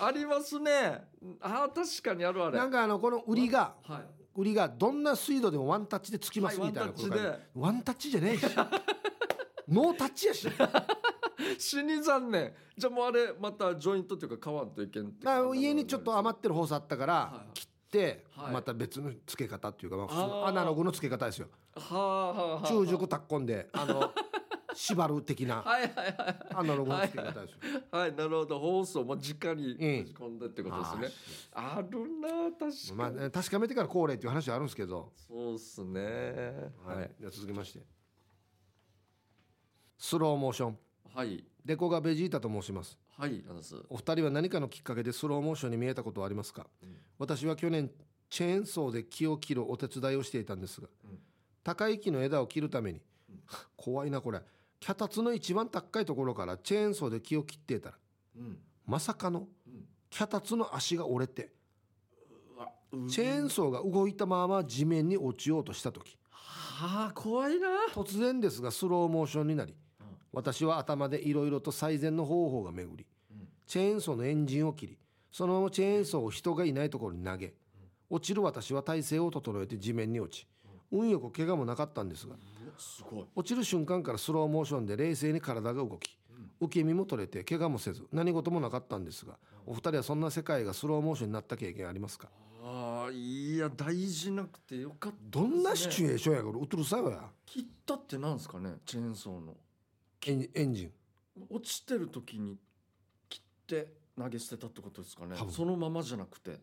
[0.00, 0.72] ありますね。
[1.40, 2.58] ああ確かにあるあれ。
[2.58, 4.00] なんかあのこの売りがはい。
[4.38, 6.92] 売りがどんな水道でもワンタッチでつきますみたいな
[7.54, 8.44] ワンタッチじゃねえし
[9.66, 10.46] ノータッチやし
[11.58, 12.54] 死に残念。
[12.76, 18.52] じゃあもうあれまたジョイントっていうか買わんといけんってだから家にちょっと余ってるホースあったからはい切ってはい。
[18.52, 20.28] また別の付け方っていうかまあ普通あー。
[20.28, 21.48] のアナログの付け方ですよ。
[21.74, 24.12] はあはあはあ中熟タッコンであの
[24.74, 26.46] 縛る的なはいはいはい。
[26.54, 27.58] アナログの付け方ですよ。
[27.90, 28.58] はいなるほど。
[28.60, 30.00] 放送も直にうん。
[30.02, 31.08] 打ち込んでってことですね、
[31.54, 35.12] あるな確かに、まあね確かめてから高齢っていう話はあるんですけど。
[35.16, 36.02] そうっすね。
[36.84, 37.10] はい。
[37.18, 37.80] じゃあ続きまして。
[39.98, 40.78] スローモーション
[41.14, 41.44] はい。
[41.64, 42.98] デコがベジータと申します。
[43.18, 43.42] はい
[43.88, 46.96] お二人は何かのきっかけでスローモーションに見えたことはありますか、うん。
[47.18, 47.90] 私は去年
[48.28, 51.18] チェーンソーで木を切るお手伝いをしていたんですが、うん。
[51.64, 53.00] 高い木の枝を切るために、
[53.76, 54.42] 怖いなこれ。
[54.80, 57.98] 脚立の一番高いところからチェーンソーで木を切っていたら
[58.36, 58.58] うん。
[58.84, 59.88] まさかのうん。
[60.10, 61.50] 脚立の足が折れて
[63.08, 66.18] チェーンソーが動いたまま地面に落ちようとした時。
[66.30, 67.68] はあ怖いな。
[67.92, 69.85] 突然ですがスローモーションになりうん
[70.36, 73.48] 私は頭でいろいろと最善の方法が巡りうん。
[73.66, 74.98] チェーンソーのエンジンを切り
[75.32, 77.54] そのままチェーンソーを人がいないところに投げ
[78.10, 80.46] 落ちる私は体勢を整えて地面に落ち
[80.92, 82.36] 運よく怪我もなかったんですが
[82.78, 83.24] すごい。
[83.34, 86.18] 落ちる瞬間からスローモーションで冷静に体が動き
[86.60, 92.28] 受け身も取れて怪我もせず何事もなかったんですがお二人はそんな世界がスローモーションになった経験ありますか？
[92.62, 97.20] ああいや大事なくてよかったどんなシチュエーションやからうとるさよや。
[97.46, 99.54] 切ったってなんですかねチェーンソーの
[100.26, 100.92] エンエンジン。
[101.50, 102.58] 落ちてる時に
[103.28, 105.36] 切って投げ捨てたってことですかね。
[105.36, 105.52] 多分。
[105.52, 106.58] そのままじゃなくて。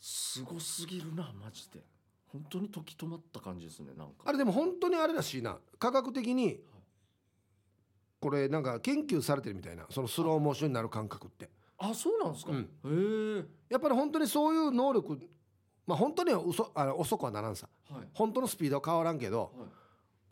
[0.00, 1.80] すごすぎるなマジで。
[2.26, 4.24] 本当に時止まった感じですねなんか。
[4.24, 5.58] あれでも本当にあれらしいな。
[5.78, 6.60] 科学的に
[8.18, 9.86] これなんか研究されてるみたいな。
[9.90, 11.50] そのスローモーションになる感覚って。
[11.78, 12.60] あそうなんですか、うん。
[12.60, 13.44] へえ。
[13.68, 15.20] やっぱり本当にそういう能力
[15.86, 17.68] まあ本当には嘘あの遅くはならんさ。
[17.90, 18.08] はい。
[18.14, 19.68] 本当のスピードは変わらんけどはい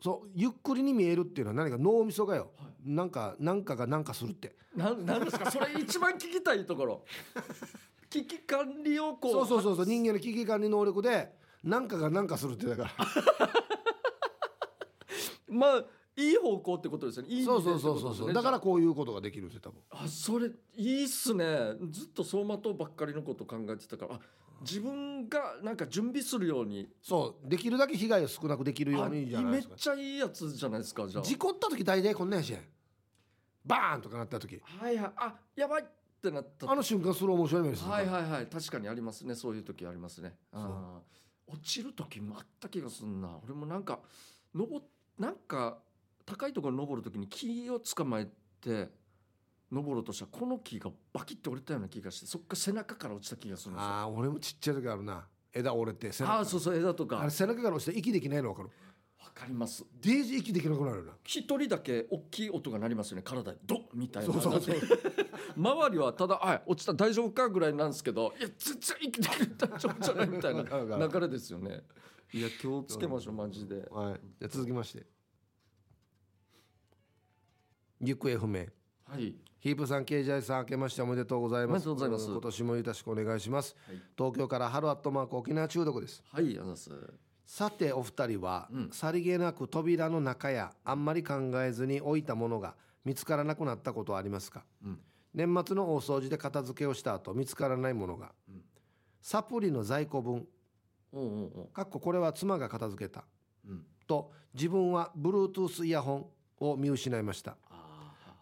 [0.01, 2.51] そうゆっくりに見えるっていうのは何か脳みそがよ。
[2.57, 4.55] はなんかなんかがなんかするって。
[4.75, 5.51] なんなんですか？
[5.51, 7.05] それ一番聞きたいところ。
[8.09, 9.31] 危機管理をこう。
[9.31, 9.85] そうそうそうそう。
[9.85, 11.33] 人間の危機管理能力で
[11.63, 12.91] なんかがなんかするってだから。
[15.47, 15.83] まあ
[16.29, 17.29] いい方向ってことですよね。
[17.33, 17.99] いいそうそうそう。
[17.99, 19.81] そうそうだからこういうことができるんですよ多分。
[19.91, 21.45] あそれいいっすね。
[21.89, 24.15] ずっと走馬灯ばっかりのこと考えてたから。
[24.15, 24.19] あ
[24.61, 26.87] 自分がなんか準備するように。
[27.01, 27.49] そう。
[27.49, 29.75] できるだけ被害を少なくできるよあうにじゃないめっですか。
[29.75, 31.23] ちゃいいやつじゃないですかじゃあ。
[31.23, 32.55] 事故った時大体こんなんやし。
[33.65, 34.59] バーンとかなった時。
[34.63, 35.11] はいはい。
[35.17, 35.85] あやばいっ
[36.21, 38.47] てなったあの瞬間スローモーションに見えるんですよはいはいはい。
[38.47, 39.33] 確かにありますね。
[39.35, 40.35] そういう時ありますね。
[40.51, 41.53] あー。
[41.53, 43.29] 落ちる時もあった気がすんな。
[43.43, 43.99] 俺もなんか
[44.53, 44.81] 登
[45.17, 45.79] なんか
[46.35, 48.27] 高いところに登る時に木を捕まえ
[48.61, 48.89] て
[49.71, 53.87] 登ろうとしたらこの木がバキッて折れたような気がしてそっから背中から落ちた気がするんですよ。
[53.89, 55.25] ああ俺もちっちゃい時あるな。
[55.53, 57.19] 枝折れて背中ああそうそう枝とか。
[57.19, 58.69] あれ背中から落ちて息できないの分かる？
[59.19, 59.85] わかります。
[60.01, 61.13] デージ息できなくなるよな。
[61.23, 63.59] 一人だけ大きい音が鳴りますよね体で。
[63.65, 64.33] ドッみたいな。
[64.33, 64.75] そうそうそう。
[65.55, 71.83] 周りはただ「あ落ちた大丈夫か?」ぐらいなんですけど「いや全然生きてる大丈夫じゃない」みたいな流れですよね。
[72.33, 73.87] いや気をつけましょうマジで。
[73.91, 74.21] はい。
[74.39, 75.05] じゃあ続きまして
[78.01, 78.67] 行方不明。
[79.05, 79.35] はい。
[79.59, 81.87] ヒープさん、ケイジャイさん、明けましておめでとうございます。
[81.87, 82.31] おめでとうございます。
[82.31, 83.75] 今年もよろしくお願いします。
[83.87, 84.01] はい。
[84.17, 86.23] 東京から春アットマーク沖縄中毒です。
[86.31, 86.89] はいあす
[87.45, 88.89] さて、お二人は、うん。
[88.91, 94.99] さりげなく扉の中やあんまり考えずに置いたものが見つからなくなったことはありますか、うん。
[95.33, 98.63] 年末の大掃除で片付けをした後見つからないものが、うん。
[99.21, 100.47] サプリの在庫分。
[101.73, 103.25] かっここれは妻が片付けた。
[103.67, 103.85] うん。
[104.07, 106.25] と自分は Bluetooth イヤホン
[106.65, 107.57] を見失いました。
[107.69, 107.70] あ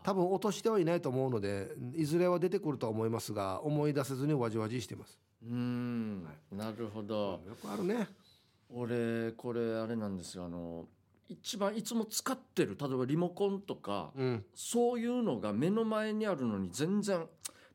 [0.04, 5.20] 多分落としてはいないと思うのでいずれは出てくるとは思いますが思い出せずにわじわじしています。
[5.46, 6.24] ーうーん。
[6.52, 7.42] なるほど。
[7.46, 8.08] よくあるね。
[8.70, 10.46] 俺これあれなんですよ。
[10.46, 10.86] あの
[11.28, 14.46] 一番いつも使ってる例えばリモコンとかうん。
[14.56, 17.26] そういうのが目の前にあるのに全然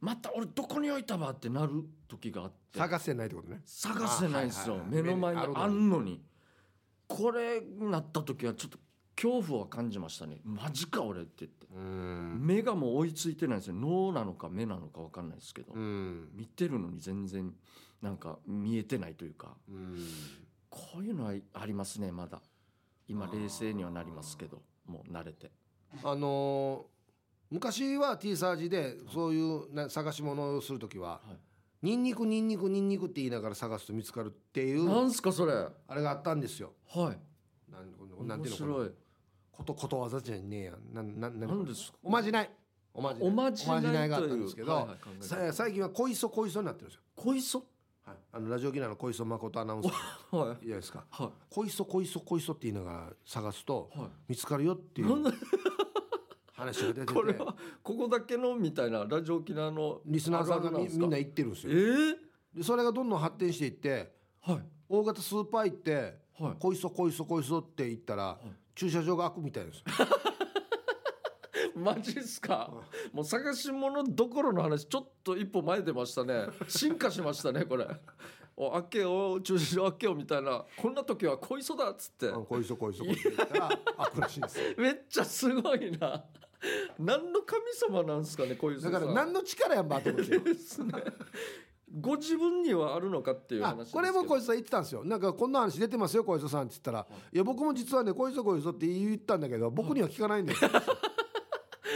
[0.01, 2.79] また俺どこに置いたばってなる時があって。
[2.79, 3.61] 探せないってことね。
[3.65, 4.77] 探せないんですよ。
[4.77, 6.23] あはいはいはい目の前にああんのに。
[7.07, 8.79] これになった時はちょっと
[9.17, 10.41] 恐怖は感じましたね。
[10.45, 11.67] マジか俺って言って。
[11.75, 12.39] うん。
[12.41, 13.75] 目がもう追いついてないんですよ。
[13.75, 16.29] 脳なのか目なのか分かんないですけど、うん。
[16.35, 17.55] 見てるのに全然
[18.03, 19.57] なんか見えてないというか。
[19.69, 19.99] うん。
[20.71, 22.41] こういうのはありますねまだ。
[23.07, 24.63] 今冷静にはなりますけど。
[24.87, 25.51] もう慣れて。
[26.03, 26.95] あのー
[27.51, 31.37] 昔は T サージでそういうな探し物をする時ははい
[31.87, 36.99] 「ニンニクニンニクニンニク」って言いながら探すと見つかるっていなうんすかそれはあれがあったんですよい
[37.71, 38.93] なんなんて面いうのかな白い
[39.57, 40.73] ことことわざじゃねえや。
[40.73, 41.99] んなんなんなん何ですか？
[42.03, 42.51] おまじない。
[42.93, 43.29] おまじない。
[43.29, 47.59] おまじないじないがあったんですけど、はいはい最近は小磯小磯になってるんですよ、小磯？
[48.05, 50.37] はい、あのラジオギナの小磯誠アナウンサー。
[50.37, 50.67] はい。
[50.67, 51.05] いいですか。
[51.11, 53.99] は小磯小磯小磯って言いながら探すとい。
[53.99, 55.31] は見つかるよっていうで？
[56.53, 57.13] 話が出てて。
[57.15, 62.17] これはここだけのみたいなラジオ沖縄のリスナーさんがみみんな言ってるんですえよー、
[62.59, 64.13] でそれがどんどん発展していって
[64.43, 64.59] はい。
[64.89, 68.39] 大型スーパー行ってはい「小磯小磯小磯」って言ったら
[68.75, 69.79] 駐車場が開くみたいです。
[69.79, 69.85] よ
[71.77, 72.73] マジっすか？
[73.13, 76.47] もう探し物どころの話ちょっと一歩前出ましたね。
[76.69, 77.87] 進化しましたねこれ。
[78.57, 80.65] お開けよ駐車場開けよみたいな。
[80.77, 82.29] こんな時は小磯だっつって。
[82.29, 84.65] うん小磯小磯小磯ったら開くらしいですよ。
[84.79, 86.25] めっちゃすごいな。
[86.99, 88.93] 何の神様なんですかね小磯さん。
[88.93, 90.93] だから何の力やんばって思ってですね
[92.01, 95.05] ご自分にはあるのかっていうあ話これも小磯さん言ってたんですよ。
[95.05, 97.39] なんかこんな話出てますよ小磯さんって言ったら「い。
[97.39, 100.71] や僕も実はね小磯小磯って言ったんだけど僕には聞かないんですよ」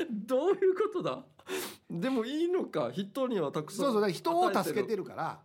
[0.11, 1.25] どういうことだ？
[1.91, 5.41] でもいいのか人にはたくさんそうそうだから人を助けるてるから。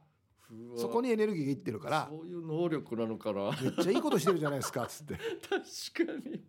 [0.76, 2.08] そこにエネルギーがいってるから。
[2.12, 3.52] そういう能力なのかな。
[3.60, 5.16] めっちゃいいことしてるじゃないですかっつって。
[5.50, 6.44] 確かに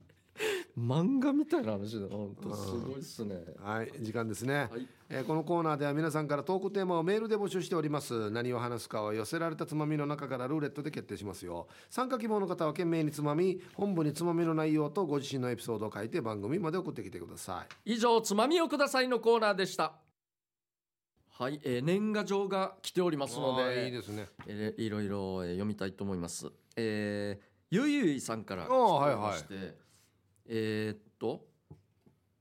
[0.76, 3.36] 漫画みたいな話だ本当すごいっすね。
[3.62, 4.88] はい時間ですね、はい。
[5.08, 8.30] えーこのコーナーでは皆さんからトークテーマをメールで募集しております。
[8.30, 11.68] 何を話すかは寄せられたつまみの中からルーレットで決定しますよ。
[11.90, 17.92] 参加希望の方は懸命につまみ本部につまみの内容とご自身のエピソードを書いて番組まで送ってきてください。
[17.94, 19.92] 以上つまみをくださいのコーナーでした。
[21.36, 24.28] はい、えー年賀状が来ておりますのでいいですね。
[24.46, 26.50] えーいろいろえー読みたいと思います。
[26.76, 29.76] えーゆいゆいさんからおはいはまして、
[30.46, 31.54] えーっと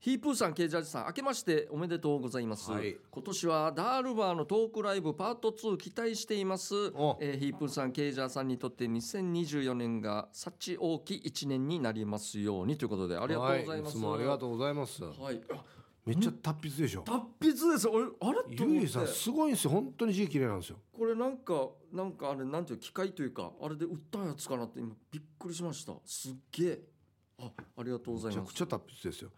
[0.04, 2.70] ヒープーさん、ケイジャージさん、明けましておめでとうございます。
[2.70, 6.76] はい今年はダールバーのトークライブパート2期待しています。
[6.94, 13.98] おえーヒープーさん、ケイジャーさんにとって2024年が幸大きい1年になりますようにということでありがとうございます。
[13.98, 15.42] はい、ありがとうございますはい。
[15.50, 15.63] あ
[16.06, 17.88] めっちゃ達筆でしょ達筆です。
[17.88, 25.94] 俺あれと思さんすごいんですよ本当に字綺麗なんですよこれなんかなんかあれなんていう機械というかあれで売ったやつかなって今びっくりしました。
[26.06, 26.92] すっげえ。
[27.39, 28.46] あありがとうございます。
[28.46, 29.32] めちゃくちゃ達筆ですよ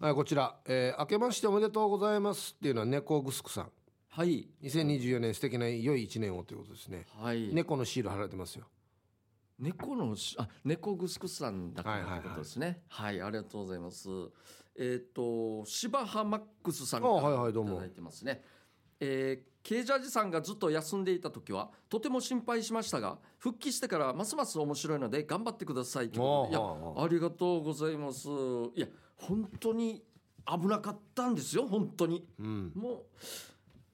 [0.00, 3.70] はいはいこちら、えー明けましておめでとうございますっていうのは猫グスクさん
[4.10, 4.48] はい。
[4.62, 7.52] 2024年素敵な良い一年をということですねはい。
[7.52, 8.66] 猫のシール貼られてますよ
[9.58, 12.82] 猫のしあ猫グスクさんだからということですね。
[12.88, 14.08] はい、ありがとうございます。
[14.78, 18.44] えっ、と芝ハマックスさんかあはいはいどうもらいただいてますね。
[19.00, 28.28] えーケージャージさんがずっと休んでいた時はとても心配しましたが復帰してからますます面白いので頑張ってくださいということでいやありがとうございます。
[28.74, 30.02] いや本当に
[30.46, 32.26] 危なかったんですよ本当に。
[32.38, 32.72] うん。
[32.74, 32.90] も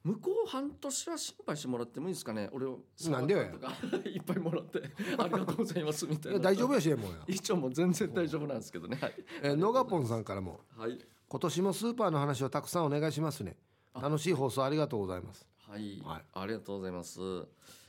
[0.04, 2.50] う向こう半年は心配してもらってもいいですかね。
[2.52, 3.40] 俺をなんでよ。
[4.04, 4.82] いっぱいもらって。
[5.18, 6.38] ありがとうございますみたいな。
[6.38, 8.98] 大丈夫やしもうや、一応もう全然大丈夫なんですけどね。
[9.00, 10.98] はい、えー、ノガポンさんからもはい。
[11.26, 13.56] 今年もスーパーの話をたくさんお願いしますね。
[14.00, 16.22] 楽しい放送ありがとうございますはい、はい。
[16.34, 17.20] ありがとうございます。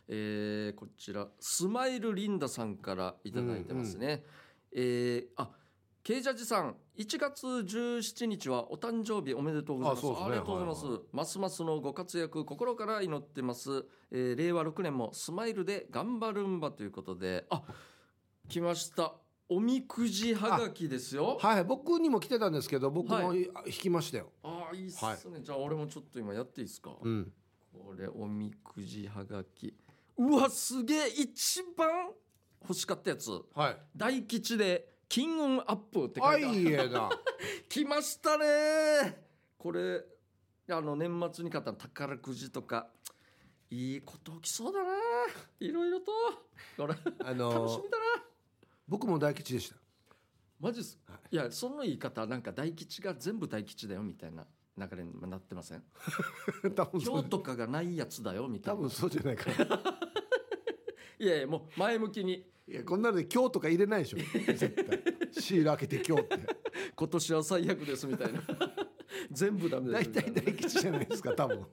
[0.08, 4.24] えーこちらスマイルリンダさんからいただいてますね。
[4.72, 5.50] えーあ
[6.04, 10.24] ケイジャージさん1月17日はお誕生日おめでとうございます。
[10.24, 10.34] あね。
[10.34, 17.46] りがとうございます、はいますますのご活躍心から祈ってます、えー令和6年もスマイルで頑張るんばということで。
[17.52, 17.62] あ
[18.50, 19.14] 来ました。
[19.48, 21.38] おみくじはがきですよ。
[21.40, 27.32] はい僕にも来てたんですけど僕もは引きましたよ、ああいいっすね、じゃあ俺もちょっと今やっていいですか、うん
[27.84, 29.74] これおみくじはがき。
[30.18, 32.10] うわすげえ一番
[32.62, 33.30] 欲しかったやつ。
[33.54, 33.78] はい。
[33.96, 36.56] 大吉で金運アップって書あいてある。
[36.58, 37.10] いいえな
[37.70, 39.26] 来ましたね。
[39.58, 40.04] これ
[40.70, 42.90] あの年末に買った宝くじとか。
[43.72, 44.94] いいこと起きそうだな。
[45.60, 46.12] いろいろと。
[46.78, 48.24] これあの楽しみだな。
[48.88, 49.76] 僕も大吉でした。
[50.60, 54.46] マジっす、、はいやその言い方なんか大吉が全部大吉だよみたいな
[54.78, 55.84] 流れになってません？
[56.76, 58.80] 多分今日とかがないやつだよみたいな。
[58.80, 59.80] 多分そうじゃないかな
[61.20, 62.46] いやいやもう前向きに。
[62.68, 64.18] いやこんなので今日とか入れないでしょ。
[64.18, 65.04] 絶対。
[65.32, 66.38] シール開けて今日って。
[66.96, 68.42] 今年は最悪ですみたいな。
[69.32, 71.66] 全部ダメです大体大吉じゃないですか多分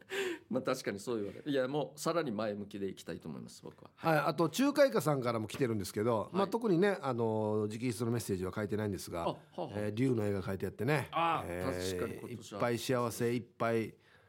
[0.53, 1.51] まあ確かにそう言われる。
[1.51, 3.91] いやもうさらに前向きでいきたいと思います僕は。
[3.97, 9.71] はい、あと中華イカさんからも来てるんですけど、まあ、はい特にねあの直筆のメッセージは書いてないんですがあはあはあ。
[9.77, 11.09] えー竜の絵が書いてあってね。
[11.11, 12.59] あえー確かに今年は。
[12.59, 13.87] いっぱい幸せいっぱい。
[13.87, 13.89] う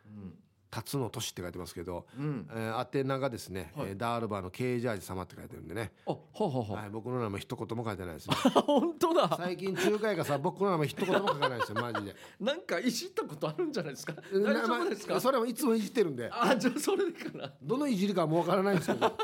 [0.10, 0.38] ん
[0.74, 2.48] 辰の年って書いてますけど、うん。
[2.52, 3.90] えー宛名がですね、はい。
[3.90, 8.36] えーダールバーのケージャージ様って書いてるんでね、あはあはあははい、僕の名前一言も書いてないですね。
[8.44, 9.30] あ本当だ。
[9.38, 12.16] 最近中華イカさん僕の名前一言も書かないですよマジで。
[12.40, 14.14] なんかいじったことあるんじゃないですか？
[14.34, 15.14] 大丈夫ですか？
[15.14, 16.30] まあそれもいつもいじってるんで。
[16.32, 17.54] あじゃあそれでかな。
[17.62, 19.16] どのいじりかはもうわからないんですけど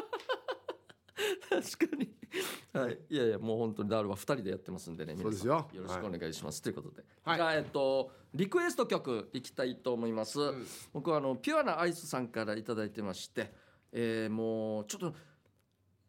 [1.77, 2.15] 確かに。
[2.73, 2.99] はい。
[3.09, 5.69] いやいやもう本当にダールは二人でやってますんでね皆さんそうですよ。
[5.73, 7.37] よろしくお願いします、ということで、はい。
[7.37, 10.65] じゃあえっとリクエスト曲いきたいと思います、ん。
[10.93, 13.53] 僕はあのピュアなアイスさんからいただいてまして、
[13.91, 15.15] えーもうちょっと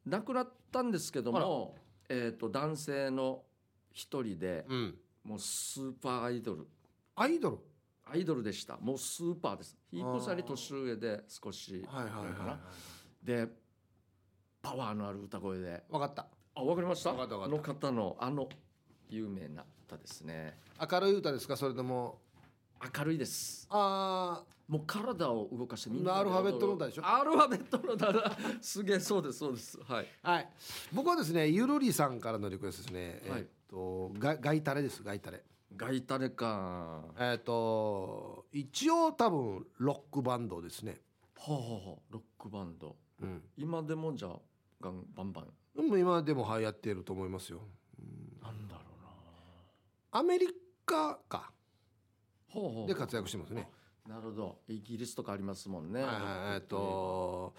[0.07, 1.77] 亡くなったんですけども
[2.09, 3.45] えっと男性の
[3.93, 4.99] 一人でうん。
[5.23, 6.67] もうスーパーアイドル。
[7.15, 7.59] アイドル？
[8.07, 8.77] アイドルでした。
[8.79, 9.77] もうスーパーです。
[9.91, 12.61] ヒープさんに年上で少しはいはいはいかな
[13.23, 13.49] で
[14.63, 15.83] パワーのある歌声で。
[15.91, 16.27] 分かった。
[16.55, 17.11] あわかりました？
[17.11, 18.49] わかったわかの方のあの
[19.09, 20.59] 有名な歌ですね。
[20.81, 21.57] 明るい歌ですか？
[21.57, 22.19] それとも。
[22.97, 23.67] 明るいです。
[23.71, 27.03] あもう体を動かしてみんなアルファベットの歌でしょ？
[27.07, 28.37] アルファベットの歌だ。
[28.63, 29.79] すげえそうですそうです。
[29.83, 30.07] はい。
[30.23, 30.49] あはい。
[30.93, 33.41] 僕はですねゆるりさんからのリクエストですね、はい。
[33.41, 35.03] えっとガガイタレです。
[35.03, 35.43] ガイタレ。
[35.77, 37.05] ガイタレか。
[37.19, 41.01] えっと一応多分ロックバンドですね。
[41.37, 42.97] はあ、はあはあ、ロックバンド。
[43.21, 43.43] うん。
[43.57, 44.39] 今でもじゃあ
[44.81, 45.47] ガンバンバン。
[45.77, 47.61] でも今でも流行っていると思いますよ。
[48.43, 48.81] なんだろ
[50.13, 50.49] アメリ
[50.85, 51.53] カか。
[52.55, 52.89] うなほうほう。
[52.89, 53.69] で活躍してますね。
[54.09, 54.59] なるほど。
[54.69, 56.03] イギリスとかありますもんね。
[56.03, 57.55] はいはいえっと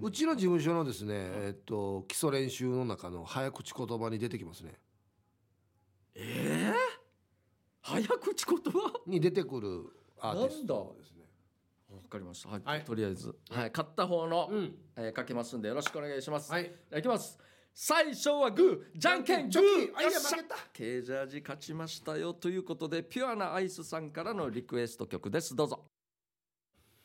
[0.00, 4.78] うちの事務所のですね、えっと基礎練習の中の早口言葉に出てきますね。
[6.14, 6.74] ええ
[7.82, 9.00] 早口言葉？
[9.06, 9.84] に出てくる
[10.18, 11.21] アーティストですね。
[11.21, 11.21] わ
[12.12, 12.50] かりました。
[12.50, 16.52] はい、はいとりあえず、はい、勝った方の、うんえーかけますんで、よろしくお願いします。
[16.52, 17.38] はいいきます。
[17.74, 19.62] 最初はグー、じゃんけんグー。
[19.96, 25.56] あいや負けたケージャージ勝ちましたよということで、ピュアなアイスさんからのリクエスト曲です。
[25.56, 25.84] どうぞ。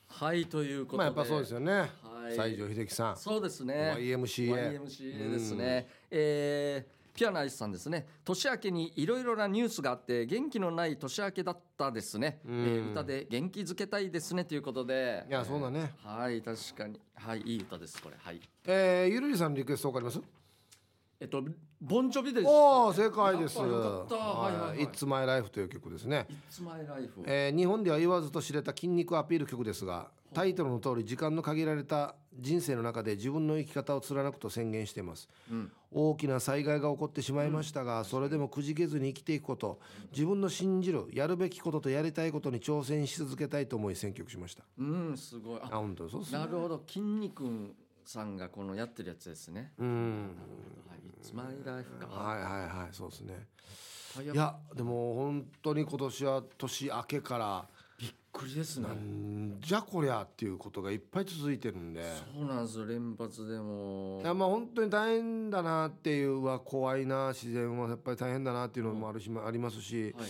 [0.10, 0.98] はい、ということで。
[0.98, 1.88] まあやっぱそうですよね、はい
[2.30, 3.96] 西城秀樹さんそうですね。
[3.98, 5.88] YMCA YMCA ですね。
[6.12, 8.06] えーピュアなアイスさんですね。
[8.24, 12.54] 年明けにいろいろなニュースがあって元気のない年明けだったですね、うん。
[12.64, 15.26] えー歌で元気づけたいですねということで。
[15.28, 15.92] いやそうだね。
[16.06, 17.02] えーはい確かに。
[17.16, 18.16] はいいい歌ですこれ。
[18.20, 18.40] はい。
[18.66, 20.22] えー、ゆるりさんのリクエストわかります？
[21.20, 21.44] えっと
[21.82, 22.46] ボンジョビです。
[22.48, 23.58] おお正解です。
[23.58, 26.28] はい It's My Life という曲ですね。
[26.50, 35.72] It's my life えー日本では言わずと知れた筋肉アピール曲ですがタイトルの通り時間の限られた人生の中で自分の生き方を貫くと宣言しています、うん。
[35.92, 39.80] 大きな災害が起こってしまいましたが、それでもくじけずに生きていくこと
[40.12, 44.64] 自分の信じるやるべきこととやりたいことに挑戦し続けたいと思い選曲しました。
[44.78, 45.60] うんすごい。
[45.64, 46.40] ああ本当そうっすね。
[46.40, 46.84] なるほど。
[46.86, 47.74] 筋肉
[48.10, 49.74] さんがこのやってるやつですね。
[49.78, 50.36] うん。
[50.88, 51.00] はい。
[51.22, 52.08] It's my life か。
[52.08, 52.52] はいはい
[52.84, 52.94] はい。
[52.94, 53.48] そうですね。
[54.16, 54.26] はい。
[54.26, 57.68] いやでも本当に今年は年明けから
[58.00, 58.88] びっくりですね。
[58.90, 62.04] んじゃこりゃっていうことがいっぱい続いてるんで。
[62.34, 62.86] そうなんですよ。
[62.86, 64.20] 連発でも。
[64.24, 67.30] いやまあ本当に大変だなっていうは怖いな。
[67.30, 70.16] 自然はやっぱり大変だなっていうのもあるし、ありますし。
[70.18, 70.30] はい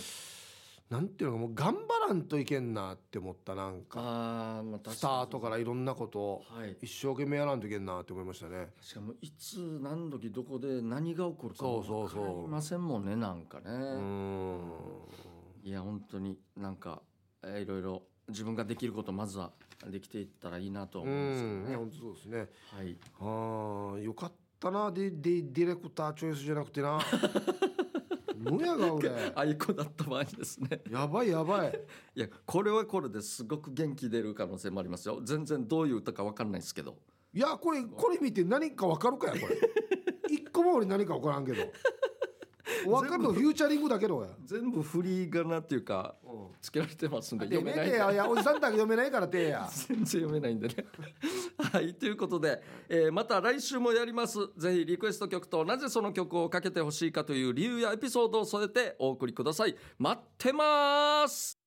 [0.90, 4.00] なんていうのかもう頑張らんといけんなって思ったなんか。
[4.00, 6.78] あーまあスタートからいろんなことをはい。
[6.82, 8.70] 一生懸命やらんといけんなって思いましたね。
[8.82, 13.78] しかもいつ何時どこで何が起こるか分かりませんもんねなんかね、うー
[14.56, 14.62] ん。
[15.64, 17.02] いや本当になんか、
[17.44, 19.52] えーいろいろ自分ができることまずは
[19.90, 22.38] できていったらいいなと思うんですけどね、本当そうですね。
[22.74, 22.98] はい。
[23.20, 24.92] ああよかったな。
[24.92, 27.00] ディディディレクターチョイスじゃなくてな。
[28.38, 31.80] むやが俺あいこだった場合ですねやばいやばい。
[32.16, 36.98] いやこれはこれですごく元気出る可能性もありますよ全然どういう歌か分かんないですけど
[37.34, 39.58] いやこれこれ見て何かわかるかやこれ。
[40.30, 41.64] 一個も俺何かわからんけど。
[42.90, 43.34] わかるの？
[43.34, 44.30] フューチャリングだけどや。
[44.46, 46.16] 全部フリーガナっていうか
[46.62, 49.68] つけられてますんで読読めないやいやおじさんだけ読めないからてや。
[49.88, 50.76] 全然読めないんでね。
[51.72, 54.38] はいということで、えーまた来週もやります。
[54.58, 59.76] ぜひリクエスト曲となぜその曲をかけてほしいかという理由やエピソードを添えてお送りください。
[59.98, 61.60] 待ってます！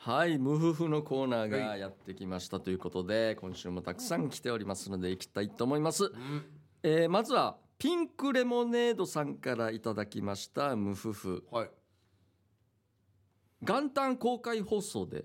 [0.00, 6.10] はい無夫婦のコーナーがやってきましたということで今週もたくさん来ておりますので行きたいと思います、
[6.84, 11.70] えーまずはピンクレモネードさんからいただきました無夫婦はい。
[13.62, 15.24] 元旦公開放送で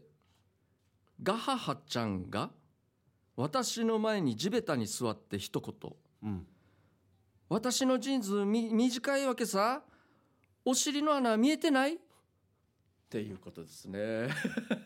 [1.21, 2.51] ガハハちゃんが
[3.35, 5.93] 私の前に地べたに座って一言
[6.23, 6.47] うん。
[7.49, 9.83] 「私のジーンズみ短いわけさ
[10.65, 11.99] お尻の穴見えてない?」っ
[13.09, 14.29] ていうことですね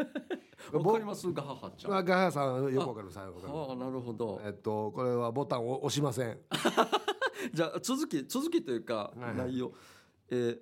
[0.71, 1.31] わかります？
[1.31, 3.17] ガハハちゃんああガハさんよくわかります。
[3.19, 6.39] はいわかりますあなるほどえっとこれはボタンを押しません。
[7.53, 9.73] じゃあ続き続きというか内容、
[10.29, 10.59] えー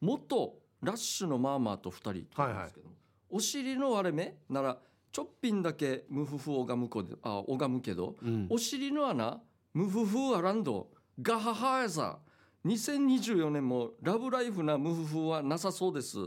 [0.00, 2.90] 元ラッシュのマーマーと2人って言うんですけど、
[3.30, 4.36] お尻の割れ目？
[4.48, 4.78] なら
[5.12, 8.48] ちょっぴんだけ無夫婦拝むこであ拝むけど、うん。
[8.50, 9.40] お尻の穴？
[9.74, 12.18] 無夫婦はランドガハハやさ。
[12.64, 16.18] 2024年もラブライフな無夫婦はなさそうです、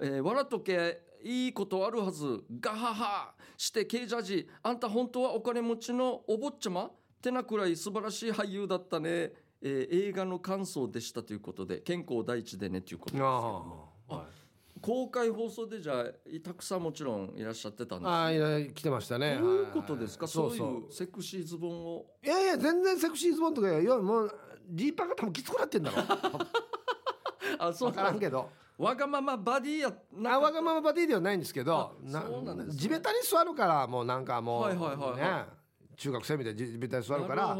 [0.00, 2.42] えー、笑っとけいいことあるはず。
[2.60, 3.34] ガハハ。
[3.56, 4.48] してケイジャージ。
[4.64, 6.86] あんた本当はお金持ちのお坊ちゃま？
[6.86, 6.92] っ
[7.24, 13.88] てなくらい素晴らしい俳優だったね、えー映画の感想でしたということで健康第一でねということですけども。
[14.10, 14.44] ああ。
[14.82, 16.04] 公開放送でじゃあ
[16.44, 18.30] たくさんもちろんいらっしゃってたんですああ
[18.74, 19.38] 来てましたね。
[19.40, 20.32] どういうことですか、はい。
[20.32, 20.92] そういそうう。
[20.92, 22.06] セクシーズボンを？
[22.22, 24.38] いやいや全然セクシーズボンとかいやもう
[24.70, 25.96] ジーパンが多分きつくなってんだろ。
[27.58, 28.50] あそうわからんけど。
[28.76, 29.94] わがままバディや
[30.26, 32.74] あわがままバディではないんですけどあそうなんですね。
[32.74, 35.16] 地べたに座るからもうなんかもう、はいはいはいはい。
[35.16, 35.63] ね
[35.96, 37.56] 中学生みたいに地べたに座るから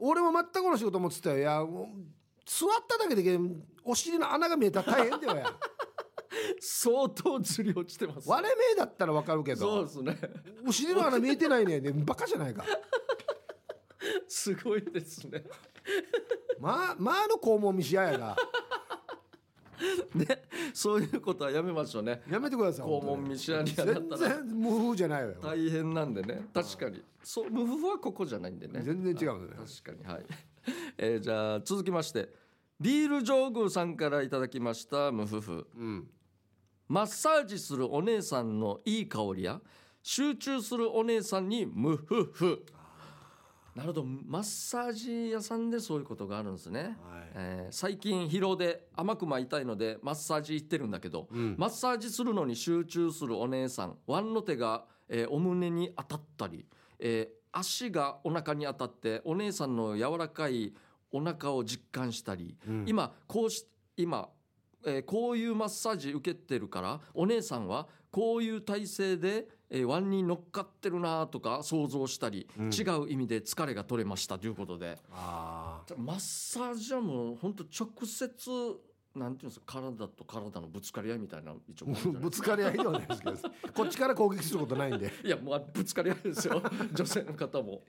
[0.00, 1.38] 俺も全くの仕事思ってたよ。
[1.38, 1.64] いや
[2.46, 3.38] 座っただけで
[3.84, 5.52] お尻の穴が見えたら大変だよや
[6.60, 10.30] 相当ずり落ちてます割れ目だったらわかるけどそうですね。
[10.66, 11.80] お尻の穴見えてないね。
[11.80, 12.64] でバカじゃないか。
[14.28, 15.44] すごいですね。
[16.58, 18.36] まあまあの肛門見しややが
[20.14, 20.26] ね
[20.72, 22.22] そういうことはやめましょうね。
[22.30, 25.40] やめてください肛門見しやにはなった全ら然無風じゃないわよ。
[25.40, 26.48] 大変なんでね。
[26.52, 27.02] 確かに。
[27.22, 28.82] そう無夫婦はここじゃないんでね。
[28.82, 29.54] 全然違うね。
[29.82, 30.14] 確かに。
[30.14, 30.26] はい、
[30.98, 32.32] えーじゃあ続きまして。
[32.80, 35.66] ビール上宮さんからいただきました無夫婦。
[35.76, 36.10] うん。
[36.88, 39.60] マッサージするお姉さんのいい香りや
[40.02, 42.66] 集中するお姉さんに無夫婦
[43.80, 46.92] なるほどマッサージ屋さんでそういうことがあるんですね、はい。
[47.34, 51.54] えー最近疲労で甘く巻いたいのでマッサージ行ってるんだけど、うん。
[51.56, 56.66] マッサージするのに集中するお姉さんワンの手が、えーお胸に当たったり、
[56.98, 60.72] えー足がお腹に当たってお姉さんの柔らかい
[61.10, 62.84] お腹を実感したり、うん。
[62.86, 63.66] 今こうし
[63.96, 64.28] 今、
[64.84, 72.70] えーこういうマッサージ受けてるからお姉さんはこういう体勢で、えー、ワンに乗っかってるなとか想像したり、うん。
[72.70, 74.98] 違う意味で疲れが取れましたということで。
[75.12, 78.50] あマッサージはもう本当直接
[79.14, 81.86] なんていうんですか体と体のぶつかり合いみたいな一応。
[81.90, 83.36] あ ぶつかり合いではないですけど
[83.74, 85.12] こっちから攻撃することないんで。
[85.24, 86.62] いやもうぶつかり合いですよ。
[86.94, 87.82] 女性の方も。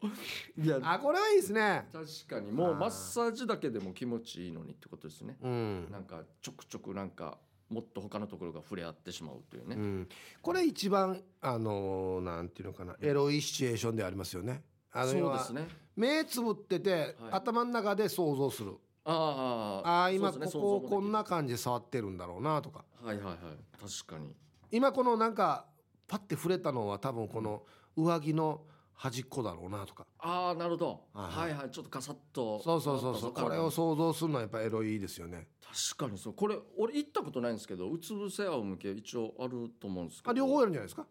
[0.58, 0.80] いや。
[0.82, 1.88] あこれはいいですね。
[1.92, 2.52] 確かに。
[2.52, 5.38] もうマッサージだけでも気持ちいいのにってことですね。
[5.42, 5.88] うん。
[5.92, 7.38] なんかちょくちょくなんか
[7.72, 10.10] もっと他のところが触れ合ってしまうというね、うん、
[10.42, 12.96] これ一番あのーなんていうのかな。
[13.02, 14.62] エロいシチュエーションでありますよね。
[14.92, 15.68] あのそうですね。
[15.96, 17.14] 目つぶってて、はい。
[17.32, 18.76] 頭の中で想像する。
[19.06, 22.84] ああ今ここをこんな感じで触ってるんだろうなとか。
[23.02, 23.38] はいはいはい。
[23.80, 24.36] 確かに。
[24.70, 25.66] 今このなんか
[26.08, 27.64] パッて触れたのは多分この
[27.96, 28.62] 上着の
[29.02, 30.06] 端っこだろうなとか。
[30.20, 31.02] ああなるほど。
[31.12, 31.54] はいはい。
[31.64, 33.34] はいちょっとカサッとそうそうそうそう。
[33.34, 35.48] これを想像するのはやっぱエロいですよね。
[35.96, 36.34] 確かにそう。
[36.34, 40.32] これ俺行ったことないんですけどうつ伏せ仰向け一応あると思うんですけど。
[40.32, 41.08] あ両方やるんじゃないですか？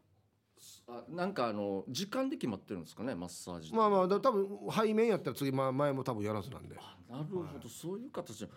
[0.88, 6.76] あなんかあの時間で決まってるんですかねマッサージまあまあだ多分背面やったら次まあ前も多分やらずなんで。
[6.78, 8.48] あなるほど、そういう形で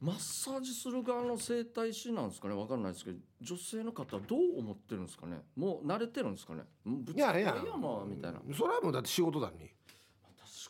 [0.00, 2.54] マッサージする側の整体師なんですかね。
[2.54, 5.42] わかんないですけど女性の方はどう思ってるんですかね。
[5.56, 6.62] もう慣れてるんですかね。
[6.84, 9.70] ぶついやいやまあみたいなそれはもうだって仕事だに。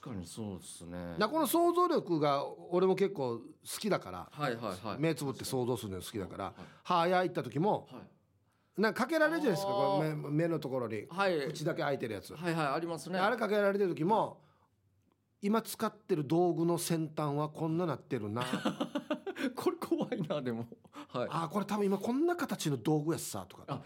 [0.00, 1.16] 確かにそうですね。
[1.18, 3.42] だこの想像力が俺も結構好
[3.78, 4.98] きだからはいはいはい。
[4.98, 6.54] 目つぶって想像するの好きだからはい
[6.84, 8.80] 歯や行った時もはい。
[8.80, 11.04] なんかかけられるじゃないですかこれ目目のところに。
[11.10, 11.48] はい。
[11.48, 12.34] 口だけ開いてるやつ。
[12.34, 13.18] はいはいありますね。
[13.18, 14.40] あれかけられてる時も
[15.40, 18.42] 今使ってる道具の先端はこんななってるな。
[19.54, 20.66] これ怖いなでも。
[21.08, 21.28] はい。
[21.30, 23.64] あーこれ多分今こんな形の道具やっさとか。
[23.68, 23.82] あ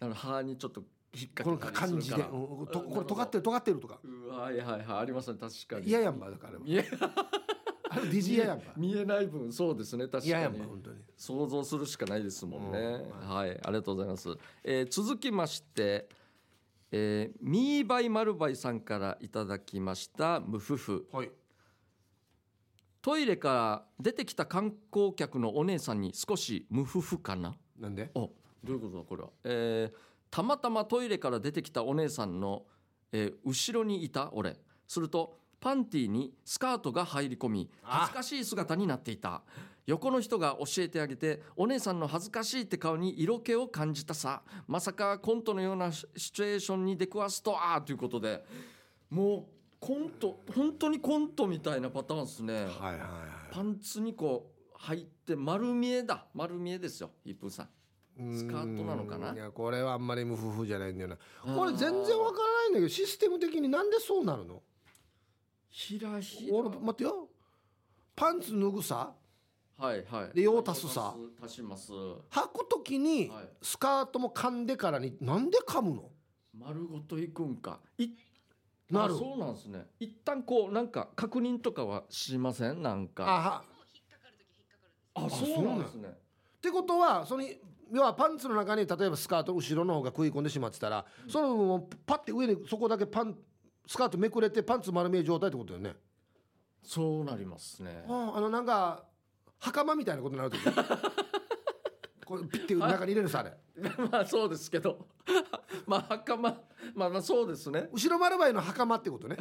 [0.00, 0.82] だから歯にちょっと
[1.14, 4.00] 引っこの掛けたり感じで、するからうんとこれ尖ってる尖ってるとか。
[4.02, 5.38] うわはいはいはいありますね。
[5.38, 5.88] 確かに。
[5.88, 6.58] 嫌やんばだからあれ。
[6.58, 6.88] は見え
[7.88, 10.58] あれディジ嫌やんば見えない分そうですね確かに。
[10.58, 10.98] ば本当に。
[11.16, 14.28] 想像するしかないですもんね、うんはいありがとうございます、
[14.64, 16.08] えー続きまして、
[16.98, 21.06] えー、ミーバイマルバイさんからいただきましたムフフ。
[21.12, 21.30] はい。
[23.02, 27.54] トイレから出てきた観光客のお姉さんに少しムフフかな？
[27.78, 28.10] なんで？
[28.14, 28.30] お
[28.64, 29.96] どういうことだこれは、えー
[30.28, 32.64] たまたまトイレから出てきたお姉さんの、
[33.12, 34.56] えー後ろにいた俺。
[34.88, 38.08] するとパンティにスカートが入り込みあ。
[38.08, 39.42] 恥ずかしい姿になっていた
[39.86, 44.42] 横の人が教えてあげてお姉さんの恥ずかしいって顔に色気を感じたさ。
[44.66, 48.44] まさかコントのようなシシチュエーションに出くわすとはということで。
[49.08, 49.44] もう
[49.78, 52.54] コント本当にコントみたいなパターンですね。
[52.54, 53.00] はいはいはい。
[53.52, 56.26] パンツにこう入って丸見えだ。
[56.34, 57.68] 丸見えですよヒップーさん。
[58.34, 59.34] スカートなのかな？
[59.34, 61.18] いやこれはあんまり無夫婦じゃないんだよな。
[61.54, 64.62] これ全然わからないんだけどシステム的になんでそうなるの？
[65.68, 66.56] ひらひら。
[66.56, 67.28] 俺待ってよ。
[68.16, 69.12] パンツ脱ぐさ？
[69.78, 70.34] はいはい。
[70.34, 71.14] で用足すさ。
[71.42, 71.92] 足します。
[71.92, 72.16] 履
[72.54, 73.48] く時にはい。
[73.62, 76.10] スカートも噛んでからになんで噛むの？
[76.58, 77.80] 丸ごといくんか。
[77.98, 78.08] い
[78.90, 79.14] なる。
[79.14, 79.86] あそうなんですね。
[80.00, 82.82] 一旦こうなんか確認とかはしません？
[82.82, 83.24] なんか。
[83.28, 83.64] あは。
[85.14, 86.08] あそうなんですね。
[86.08, 87.44] ってことはその
[87.92, 93.36] 要はパンツの中に例えばスカート後ろの方が食い込んでしまってたら、その部分をパッて上にそこだけパン
[93.86, 95.94] スカートめくれてパンツ丸見え状態ってことよね。
[96.82, 98.04] そうなりますね。
[98.08, 99.04] ああのなんか
[99.58, 100.56] 袴みたいなことになると
[102.26, 103.56] これピッて中に入れるさあれ。
[104.10, 105.06] まあそうですけど。
[105.86, 106.50] まあ袴
[106.94, 107.88] まあまあそうですね。
[107.92, 109.36] 後ろ丸バイの袴ってことね。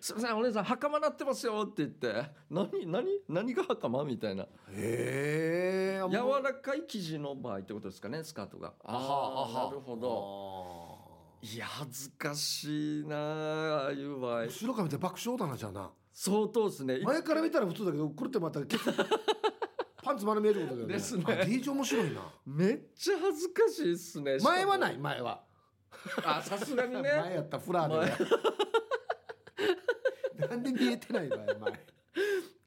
[0.00, 2.30] すみませんお姉さん袴なってますよって言って。
[2.50, 4.44] 何何何が袴みたいな。
[4.44, 6.10] へえ。
[6.10, 8.74] 柔らかい生地の場合ってことですかねスカートが。
[8.84, 11.16] ああなるほど。
[11.40, 14.42] いや恥ずかしいなああいう場合。
[14.44, 16.98] 後ろから見て爆笑だなじゃあな相当ですね。
[17.02, 18.60] 前から見たら普通だけどくるってまた
[20.02, 20.94] パンツ丸見えることだよね。
[20.94, 21.24] ですね。
[21.26, 22.32] あ DJ 面白いな。
[22.46, 25.44] めっちゃ恥ずかしいっすね前はないい前は。
[26.24, 27.02] あさすがにね。
[27.20, 28.30] 前やったフラーでね。
[30.48, 31.86] なんで見えてないのよ前。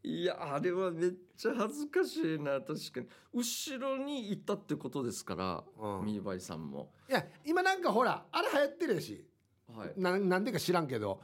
[0.04, 2.62] いやあれはめっちゃ恥ずかしいな。
[2.62, 3.08] 確かに。
[3.34, 6.06] 後ろに行ったってことですから、うん。
[6.06, 6.94] ミーバイさんも。
[7.10, 9.26] いや今なんかほらあれ流行ってるし。
[9.76, 11.22] はい、ななんでか知らんけど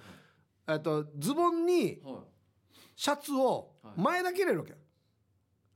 [0.67, 2.15] えっとズボンにはい。
[2.95, 4.01] シャツをはい。
[4.01, 4.83] 前だけ入れるわけよ、ね。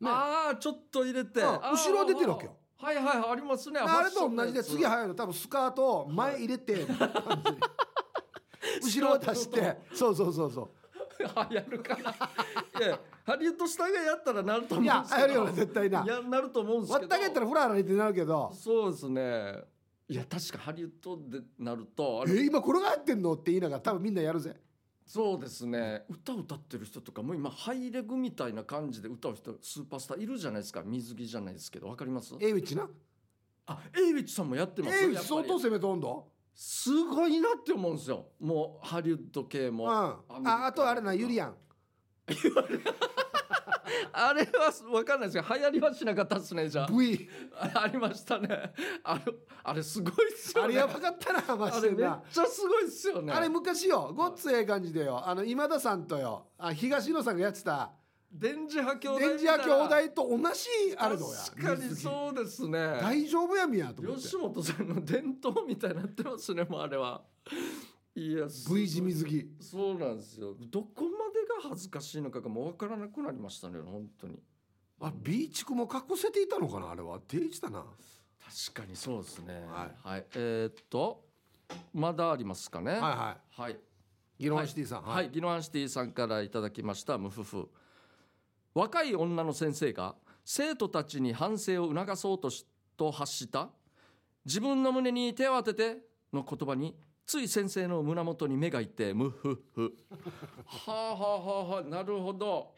[0.10, 1.48] ああちょっと入れて、うん。
[1.48, 2.56] 後ろ出てるわけよ。
[2.78, 3.80] はいはいはいありますね。
[3.80, 5.16] あれと同じで次は入るの。
[5.16, 9.78] 多分スカートを前入れてパンツに後ろ渡して。
[9.94, 10.72] そうそうそうそ
[11.20, 11.26] 流
[11.58, 11.98] 行るか。
[11.98, 15.28] ないやハリウッドスターがやったらなると思うんういやですけど。
[15.28, 16.04] 流行るよね絶対な。
[16.04, 16.94] いやなると思うんですけど。
[16.94, 19.56] 割ったげったらフラフラにってなるけどそうですね。
[20.08, 23.34] いや確かハリウッドでなるとえ今これがやってんの？
[23.34, 24.56] って言いながら多分みんなやるぜ
[25.12, 26.04] そうですね。
[26.08, 30.84] 歌歌ってる人とかも今ハイレグみたいな感じで歌う人スーパースターいるじゃないですか。
[30.86, 32.36] 水着じゃないですけどわかります？
[32.40, 32.88] エイウィッチな？
[33.66, 34.98] あエイウィッチさんもやってます？
[35.00, 38.28] エイウィッチ相当攻めとんどすごいなって思うんですよ。
[38.40, 39.90] もうハリウッド系も、うん。
[40.48, 41.56] ああとあれなユリアン
[44.12, 48.74] あれは分かんないですけど流行りはしなかったですねじゃ V あありましたね。
[49.04, 49.22] あれ
[49.64, 50.66] あれすごいっすよね。
[50.66, 53.34] あれやばかったなマあれめっちゃすごいっすよね。
[53.34, 54.14] あれ昔よ。
[54.16, 55.22] ごっつええ感じでよ。
[55.28, 56.48] あの今田さんとよ。
[56.58, 57.92] あ東野さんがやってた。
[58.32, 61.38] 電磁波兄弟電磁波兄弟と同じあれどうや。
[61.40, 62.78] 確かにそうですね。
[63.02, 64.22] 大丈夫やみやと思って。
[64.22, 67.22] 吉本さんの伝統みたいになってますねもうあれは
[68.16, 71.06] いやす V 字水着そうなんですよどこ
[71.62, 74.40] 恥ずかしいのかがもう分からなくなりましたね本当に。
[75.02, 77.20] あビーチクも隠せていたのかなあれは？
[77.20, 77.86] 定位だな。
[78.66, 79.64] 確かにそうですね。
[80.04, 80.26] はい。
[80.36, 81.24] えーっと
[81.94, 82.94] まだありますかね。
[82.94, 83.74] はいははい。
[83.74, 83.78] い
[84.40, 85.04] ギロンシティさん。
[85.04, 87.70] はい、ギノアンシティさんからいただきましたムフフ。
[88.74, 92.66] 若い女の先生が生徒たちに反省を促そうとし
[92.98, 93.70] と発した。
[94.46, 95.98] 自分の胸に手を当てて
[96.34, 96.96] の言葉に
[97.30, 99.94] つい先生の胸元に目がいってムフフ。
[100.66, 102.74] はあはあはあはあなるほど。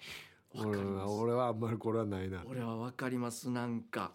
[0.54, 2.43] 俺は俺はあんまりこれはないな。
[2.45, 3.49] 俺はわかります。
[3.49, 4.12] なんか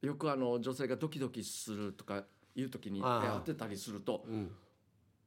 [0.00, 2.22] よくあの女性がドキドキするとか
[2.54, 3.34] いう時に手あ。
[3.34, 4.52] あ当てたりするとうん。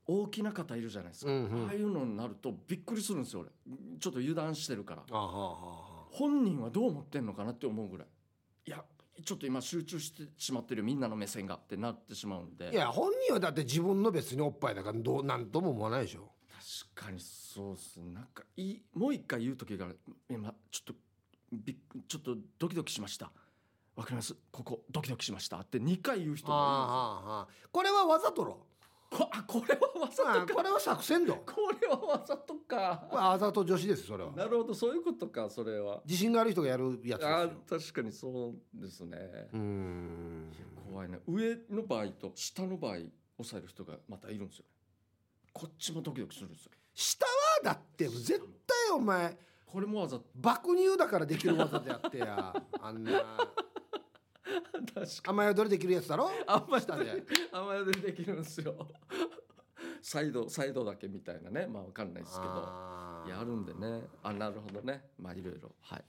[0.08, 1.68] 大きな方いるじゃないですか、うんうん。
[1.68, 3.50] ああいうのになるとびっくりするんですよ俺。
[4.00, 5.04] ちょっと油断してるから。
[6.10, 8.08] 本人はどう思ってんのかなって思うぐらい。
[8.68, 8.82] いや
[9.24, 12.70] ちょっと今集中してしまってるみんなの目線がってなってしまうんで。
[12.70, 16.32] あいや本人はだって自分の別におっぱいだからどうなんとも思わないでしょ。
[16.96, 18.00] 確かにそうっす。
[18.00, 19.88] ねなんかいいもう一回言う時が
[20.30, 20.94] 今ちょっと
[21.52, 21.76] びっ
[22.08, 23.32] ちょっとドキドキしました。
[23.96, 24.36] わかります？
[24.52, 28.66] ここドキドキしましたって2回言う人がああああああこれはわざとろ
[29.16, 30.42] こあこれはわざとか。
[30.42, 33.08] あこれは作戦どこれはわざとか。
[33.10, 34.32] これわざと女子ですそれは。
[34.32, 34.74] なるほど。
[34.74, 36.02] そういうことかそれは。
[36.06, 39.18] 自信がある人がやるやつですあよ確かにそうですね。
[39.54, 40.52] うーん。
[40.92, 41.20] 怖いね。
[41.28, 42.98] 上の場合と下の場合
[43.38, 44.66] 抑える人がまたいるんですよ
[45.52, 46.72] こっちもドキドキするんですよ。
[46.94, 47.32] 下は
[47.64, 50.26] だって絶対お前これもわざと。
[50.36, 52.64] 爆乳だからできる技であってや。
[52.80, 53.12] あんな
[54.94, 56.30] 確か雨宿りできるやつだろ？
[56.48, 57.24] あんまり下で。
[58.14, 58.76] きるんですよ。
[60.02, 61.66] サイドサイドだけみたいなね。
[61.68, 62.52] まあわかんないですけど。
[63.30, 64.04] やるんでね。
[64.22, 65.10] あなるほどね。
[65.18, 65.72] まあいろいろ。
[65.82, 66.04] はい。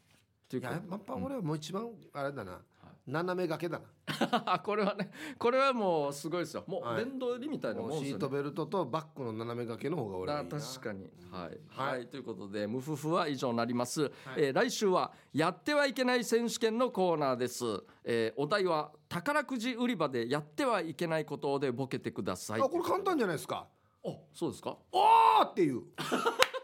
[0.49, 2.61] といいうややっぱ俺はもう一番あれだな、はい
[3.07, 4.59] 斜め掛けだな。
[4.65, 6.65] これはねこれはもうすごいですよ。
[6.67, 7.05] もうはい。
[7.05, 8.09] 電動入りみたいなもんですよね。
[8.11, 11.11] シートベルトとバックの斜め掛けの方が俺はいいな確かに。
[11.31, 11.99] はい、はい。
[11.99, 17.65] はい、ということでムフフは以上になります、えー来週はやってはいけない選手権のコーナーです、
[18.05, 22.61] えーお題は宝くじ売り場でやってはいけないことでボケてください。
[22.61, 23.69] あこれ簡単じゃないですか。
[24.07, 24.77] あそうですか？
[24.93, 25.83] おーっていう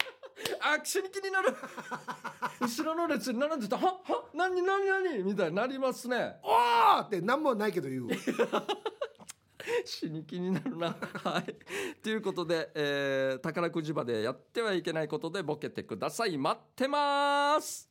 [0.61, 1.55] あ死に気になる。
[2.61, 4.01] 後ろの列に並んでたは？
[4.05, 4.25] は？
[4.35, 4.63] 何？
[4.63, 4.87] 何？
[4.87, 5.23] 何？
[5.23, 6.37] みたいになりますね。
[6.43, 7.01] おー！
[7.05, 8.09] って何もないけど言う。
[9.85, 10.97] 死に気になるな。
[11.25, 11.57] はい。
[12.03, 16.37] ということで、えー宝くじ場でやってはいけないことでボケてください。
[16.39, 17.89] 待ってます。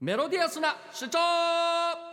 [0.00, 2.11] メロディアスな主張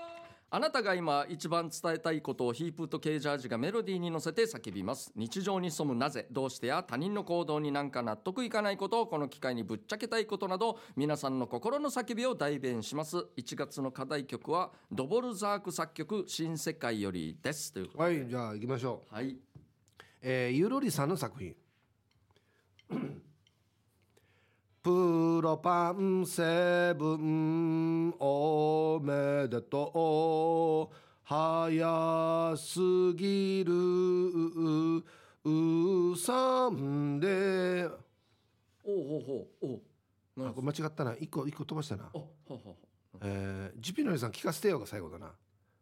[0.51, 5.11] あなたが今一番伝えたいことをヒープとケージャージがメロディーに乗せて叫びます。
[5.15, 13.17] 日常に潜むなぜどうしてや他人の行動になんか納得いかないことをこの機会にぶっちゃけたいことなど皆さんの心の叫びを代弁します。
[13.37, 17.71] 1月の課題曲はドボルザーク作曲新世界よりです。
[17.71, 19.13] ということではいじゃあ行きましょう。
[19.13, 19.37] はい。
[20.21, 21.55] えーゆるりさんの作品
[24.81, 30.95] プロパンセブンおめでとう。
[31.23, 32.79] 早す
[33.13, 33.73] ぎる。
[35.43, 37.89] うさんで。
[38.85, 39.81] おお
[40.37, 41.13] うなあこれ間違ったな。
[41.19, 42.09] 一個一個飛ばしたな。
[42.13, 42.77] おほうほうほ
[43.21, 45.33] えー、ジピノリさん聞かせてよが最後だな。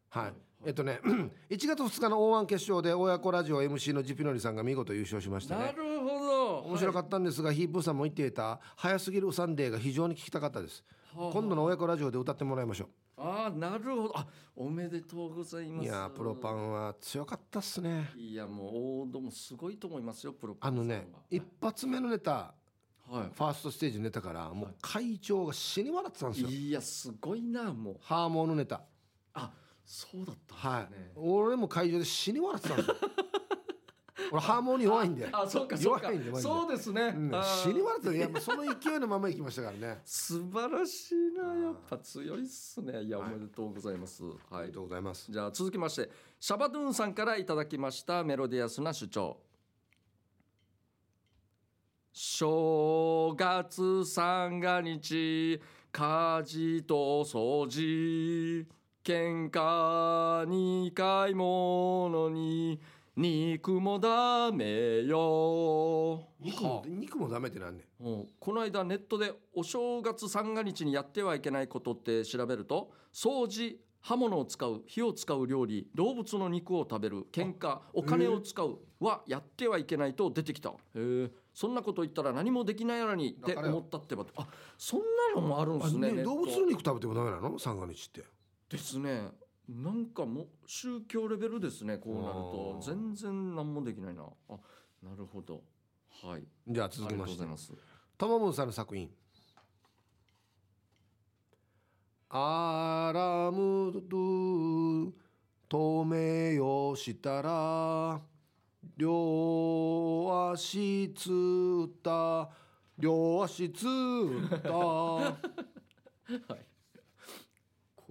[0.09, 0.33] はい、はい
[0.65, 0.99] えっとね
[1.49, 5.63] 1月2日の O−1 決勝で親子ラジオ MC のジピノリさんが見事優勝しましたね。
[5.63, 6.57] うなるほど。
[6.61, 10.83] 面白かったんですが、ヒープーさんも言っていた早すぎるウサンデーが非常に聞きたかったです。
[11.15, 11.31] はあ。
[11.31, 12.89] 今度の親子ラジオで歌ってもらいましょ
[13.19, 14.17] ああなるほど。
[14.17, 15.85] あおめでとうございうます。
[15.85, 18.09] いやープロパンは強かったっすね。
[18.15, 18.67] いやもう
[19.03, 22.53] 王道もすごいと思いますよプロパンあのね一発目のネタ
[23.09, 27.97] はファーストステージのネタからもう会長が死に笑ってたんですよ、いいやすごいなもう。
[28.01, 28.81] ハーモンのネタ。
[29.33, 29.51] あ
[29.87, 32.95] そうだったはい、俺も会場で死に笑ってたんですよ。
[34.33, 35.29] 俺ハーモニー弱いんで。
[35.31, 36.07] あそうかそうか。
[36.07, 36.49] 弱いんでマジで。
[36.53, 37.31] そうですね、うん。
[37.41, 40.01] 死に笑っていやその勢いのまま行きましたからね。
[40.03, 41.55] 素晴らしいな。
[41.55, 43.03] やっぱ強いっすね。
[43.03, 43.31] いやおはい。
[43.35, 44.23] めでとうございます。
[44.23, 44.35] はい。
[44.51, 45.31] ありがとうございます。
[45.31, 49.37] じゃあ続きましてシャバドゥンさんからいただきましたメロディアスな主張。
[52.11, 55.61] 正月三が日
[55.93, 58.67] 家事と掃除
[59.07, 62.77] 喧嘩に買い物に
[63.15, 66.27] 肉もダメよ。
[66.41, 68.05] 肉も肉もダメってなんねん？
[68.05, 68.27] うん。
[68.37, 80.71] この間ネットでお正月三が日にやってはいけないことって調べると掃除刃物を使う火を使う料理動物の肉を食べる喧嘩お金を使うはやってはいけないと出てきた。
[80.71, 81.31] へえ。
[81.53, 84.25] そんなこと言ったら何もできないやらにってだからよ思ったってば。
[84.35, 84.45] あ
[84.77, 85.05] そんな
[85.41, 86.31] のもあるんですねあねネット。
[86.31, 87.57] 動物の肉食べてもダメなの？
[87.57, 88.21] 三が日って
[88.69, 89.29] ですね。
[89.69, 92.79] なんかもう宗教レベルですねこうなると。
[92.81, 94.23] 全然何もできないな。
[94.49, 94.53] あ
[95.03, 95.61] なるほど。
[96.23, 96.43] はい。
[96.67, 97.37] じゃあ続きまして。
[97.37, 97.73] とうございます。
[98.17, 99.09] ともぶんさんの作品。
[102.29, 105.11] アラムドゥ
[105.69, 108.19] 止めよしたら
[108.97, 112.49] 両足つった
[112.97, 115.37] 両足つった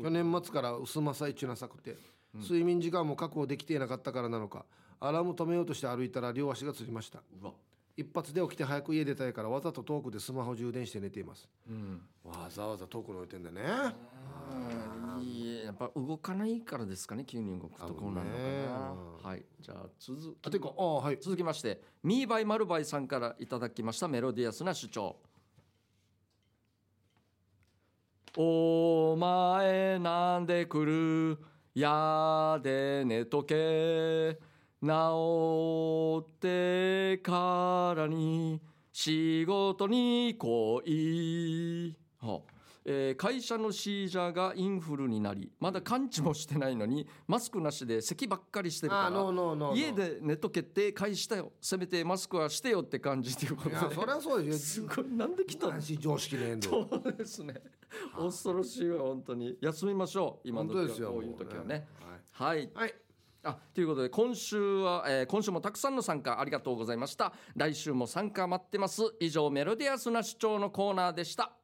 [0.01, 1.97] 去年末から薄まさいちなさくて、
[2.34, 4.66] 睡眠時間も確保できていなかったからなのか
[5.01, 7.22] アラーム止めようとして歩いたら両足がつりました。
[7.42, 7.53] うわ。
[7.97, 11.49] 一発で起きて早く家出たいからわざと遠くでスマホ充電して寝ています。
[11.68, 12.03] うん。
[12.24, 13.62] わざわざ遠くに置いてんだね。
[15.18, 19.28] いいやっぱ動かないからですかね急に動くとこうなるのかな。
[19.30, 21.18] はいじゃあ続あてかあはい。
[21.20, 25.16] 続きましてミーバイマルバイさんからいただきましたメロディアスな主張
[28.39, 31.39] お前なんで来る？
[31.74, 34.39] やで寝とけ。
[34.82, 38.61] 治ってからに
[38.93, 41.97] 仕事に来い、
[42.89, 57.55] えー会社のシージャーがインフルになりまだ完治もしてないのにマスクなしで咳ばっかりしてるから家で寝とけって返したよせめてマスクはしてよって感じっていうことでいやそりゃそうですすごいなんで来たの常識ねそどうですね。
[58.16, 59.57] 恐ろしいわ本当に。
[59.61, 61.87] 休みましょう今の時はこういう時はね。
[62.32, 62.57] はい。
[62.59, 62.70] はい。
[62.74, 62.95] はい。
[63.43, 67.32] あということで今週は、えー今週もたくさんの参加ありがとうございました。
[67.55, 69.03] 来週も参加待ってます。
[69.20, 71.56] 以上メロディアスな主張のコーナーでした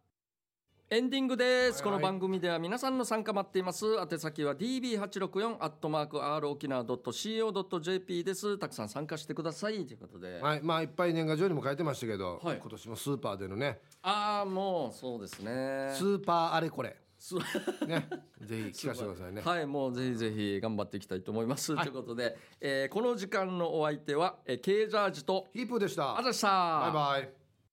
[0.93, 1.71] エンディングです、はい。
[1.71, 3.87] はいこの番組では皆さんの参加待っています。
[3.97, 8.59] 宛先は db864 アットマーク r 沖縄 .co.jp です。
[8.59, 9.87] たくさん参加してください。
[9.87, 10.61] ということで、はい。
[10.63, 12.59] まあいっぱい年賀状にも書いてましたけど、はい。
[12.59, 13.79] 今年もスーパーでのね。
[14.03, 15.95] ああもうそうですね。
[15.95, 16.95] スーパーあれこれ。
[17.17, 17.37] す
[17.89, 18.07] ね。
[18.43, 19.41] ぜひ聞かせてくださいね。
[19.41, 21.75] はい、もうぜひぜひ頑張っていきたいと思います。
[21.75, 26.19] ということで、えーこの時間のお相手は、えー、ケージャージと、ヒープーでした。
[26.19, 26.49] あざした。
[26.49, 27.42] バイバイ